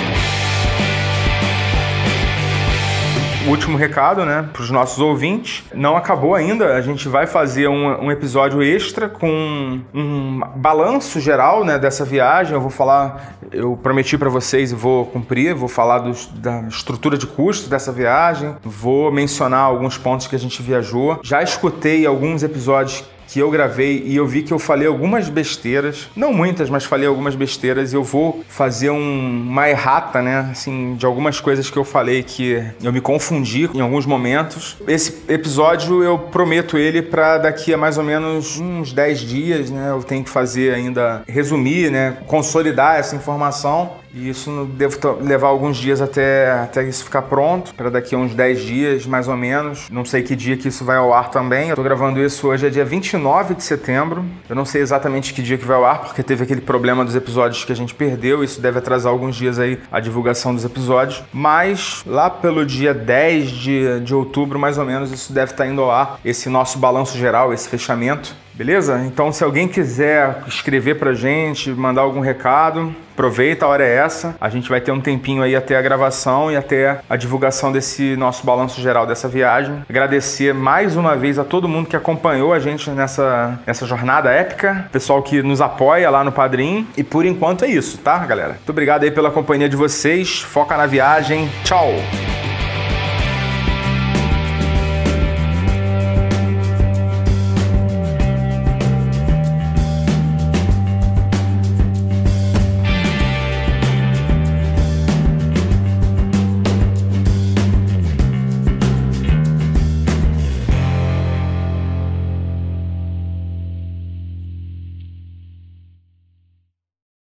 Último 3.50 3.78
recado, 3.78 4.26
né, 4.26 4.48
para 4.52 4.62
os 4.62 4.70
nossos 4.70 5.00
ouvintes. 5.00 5.64
Não 5.74 5.96
acabou 5.96 6.36
ainda, 6.36 6.76
a 6.76 6.82
gente 6.82 7.08
vai 7.08 7.28
fazer 7.28 7.68
um, 7.68 8.06
um 8.06 8.12
episódio 8.12 8.62
extra 8.62 9.10
com 9.10 9.82
um 9.94 10.42
balanço 10.56 11.20
geral, 11.20 11.64
né, 11.64 11.78
dessa 11.78 12.06
viagem. 12.06 12.54
Eu 12.54 12.62
vou 12.62 12.70
falar, 12.70 13.38
eu 13.52 13.78
prometi 13.82 14.18
para 14.18 14.30
vocês 14.30 14.72
e 14.72 14.76
vou 14.76 15.06
cumprir, 15.06 15.54
vou 15.54 15.70
falar 15.70 16.00
dos, 16.00 16.28
da 16.28 16.62
estrutura 16.68 17.18
de 17.18 17.28
custo 17.28 17.70
dessa 17.70 17.92
viagem, 17.92 18.56
vou 18.64 19.12
mencionar 19.12 19.62
alguns 19.62 19.98
pontos 19.98 20.28
que 20.28 20.36
a 20.36 20.40
gente 20.40 20.62
viajou. 20.62 21.20
Já 21.24 21.42
escutei 21.42 22.06
alguns 22.06 22.44
episódios 22.44 23.04
que 23.28 23.40
eu 23.40 23.52
gravei 23.52 24.04
e 24.06 24.16
eu 24.16 24.26
vi 24.26 24.42
que 24.42 24.54
eu 24.54 24.60
falei 24.60 24.88
algumas 24.88 25.30
besteiras, 25.30 26.10
não 26.16 26.34
muitas, 26.34 26.70
mas 26.70 26.86
falei 26.86 27.08
algumas 27.08 27.36
besteiras 27.36 27.94
e 27.94 27.96
eu 27.96 28.04
vou 28.04 28.44
fazer 28.48 28.90
um, 28.90 29.42
uma 29.50 29.70
errata, 29.70 30.22
né, 30.22 30.50
assim, 30.52 30.96
de 30.96 31.06
algumas 31.06 31.40
coisas 31.40 31.70
que 31.70 31.78
eu 31.78 31.84
falei 31.84 32.24
que 32.24 32.64
eu 32.82 32.92
me 32.94 33.02
confundi 33.02 33.70
em 33.74 33.82
alguns 33.82 34.06
momentos. 34.06 34.78
Esse 34.88 35.24
episódio 35.28 36.04
eu 36.04 36.18
prometo 36.18 36.78
ele 36.78 37.02
para 37.02 37.38
daqui 37.38 37.74
a 37.74 37.78
mais 37.78 37.98
ou 37.98 38.04
menos 38.04 38.60
uns 38.60 38.94
10 38.94 39.20
dias, 39.20 39.70
né, 39.70 39.92
eu 39.92 40.02
tenho 40.02 40.24
que 40.24 40.30
fazer 40.30 40.74
ainda, 40.74 41.24
resumir, 41.28 41.92
né, 41.92 42.18
consolidar 42.28 42.98
essa 42.98 43.16
informação 43.16 43.92
e 44.18 44.30
isso 44.30 44.66
deve 44.74 44.98
levar 45.22 45.48
alguns 45.48 45.78
dias 45.78 46.02
até, 46.02 46.52
até 46.52 46.84
isso 46.84 47.04
ficar 47.04 47.22
pronto, 47.24 47.74
para 47.76 47.90
daqui 47.90 48.16
a 48.16 48.18
uns 48.18 48.34
10 48.34 48.62
dias, 48.62 49.06
mais 49.06 49.28
ou 49.28 49.38
menos. 49.38 49.90
Não 49.92 50.04
sei 50.04 50.24
que 50.24 50.36
dia 50.36 50.58
que 50.58 50.68
isso 50.68 50.84
vai 50.84 50.98
ao 50.98 51.14
ar 51.14 51.30
também. 51.30 51.70
Eu 51.70 51.76
tô 51.76 51.84
gravando 51.84 52.20
isso 52.20 52.48
hoje, 52.48 52.66
é 52.66 52.70
dia 52.70 52.84
29 52.84 53.54
de 53.54 53.64
setembro. 53.64 54.26
Eu 54.50 54.56
não 54.56 54.66
sei 54.66 54.82
exatamente 54.82 55.34
que 55.34 55.42
dia 55.42 55.58
que 55.58 55.66
vai 55.66 55.78
ao 55.78 55.86
ar, 55.86 56.00
porque 56.00 56.24
teve 56.24 56.44
aquele 56.44 56.62
problema 56.62 57.06
dos 57.06 57.16
episódios 57.16 57.64
que 57.64 57.72
a 57.72 57.76
gente 57.76 57.94
perdeu. 57.94 58.44
Isso 58.44 58.60
deve 58.60 58.80
atrasar 58.80 59.12
alguns 59.12 59.36
dias 59.36 59.60
aí 59.60 59.80
a 59.92 60.00
divulgação 60.00 60.54
dos 60.56 60.66
episódios. 60.66 61.24
Mas 61.32 62.04
lá 62.06 62.30
pelo 62.30 62.66
dia 62.66 62.94
10 62.94 63.52
de, 63.52 64.00
de 64.00 64.16
outubro, 64.16 64.58
mais 64.58 64.78
ou 64.78 64.86
menos, 64.86 65.12
isso 65.12 65.32
deve 65.32 65.52
estar 65.52 65.66
tá 65.66 65.70
indo 65.70 65.82
ao 65.82 65.92
ar. 65.92 66.20
Esse 66.26 66.50
nosso 66.50 66.80
balanço 66.80 67.18
geral, 67.18 67.54
esse 67.54 67.70
fechamento. 67.70 68.36
Beleza? 68.58 69.04
Então, 69.06 69.32
se 69.32 69.44
alguém 69.44 69.68
quiser 69.68 70.44
escrever 70.48 70.96
pra 70.96 71.14
gente, 71.14 71.70
mandar 71.70 72.02
algum 72.02 72.20
recado, 72.20 72.94
aproveita, 73.14 73.66
a 73.66 73.70
hora 73.70 73.86
é 73.86 73.96
essa. 73.98 74.36
A 74.42 74.50
gente 74.50 74.68
vai 74.68 74.82
ter 74.82 74.92
um 74.92 75.00
tempinho 75.00 75.44
aí 75.44 75.56
até 75.56 75.78
a 75.78 75.82
gravação 75.82 76.52
e 76.52 76.56
até 76.56 77.00
a 77.08 77.16
divulgação 77.16 77.72
desse 77.72 78.16
nosso 78.16 78.44
balanço 78.44 78.82
geral 78.82 79.06
dessa 79.06 79.28
viagem. 79.28 79.84
Agradecer 79.88 80.56
mais 80.56 80.96
uma 80.96 81.16
vez 81.16 81.38
a 81.38 81.44
todo 81.44 81.68
mundo 81.68 81.88
que 81.88 81.96
acompanhou 81.96 82.52
a 82.52 82.60
gente 82.60 82.90
nessa, 82.90 83.60
nessa 83.66 83.86
jornada 83.86 84.32
épica, 84.32 84.88
pessoal 84.92 85.22
que 85.22 85.44
nos 85.44 85.62
apoia 85.62 86.10
lá 86.10 86.24
no 86.24 86.32
Padrim. 86.32 86.88
E 86.98 87.04
por 87.04 87.26
enquanto 87.26 87.64
é 87.64 87.68
isso, 87.68 88.00
tá, 88.00 88.18
galera? 88.20 88.54
Muito 88.54 88.70
obrigado 88.70 89.04
aí 89.04 89.12
pela 89.12 89.30
companhia 89.30 89.70
de 89.70 89.76
vocês. 89.76 90.42
Foca 90.42 90.76
na 90.76 90.88
viagem. 90.88 91.48
Tchau! 91.64 91.94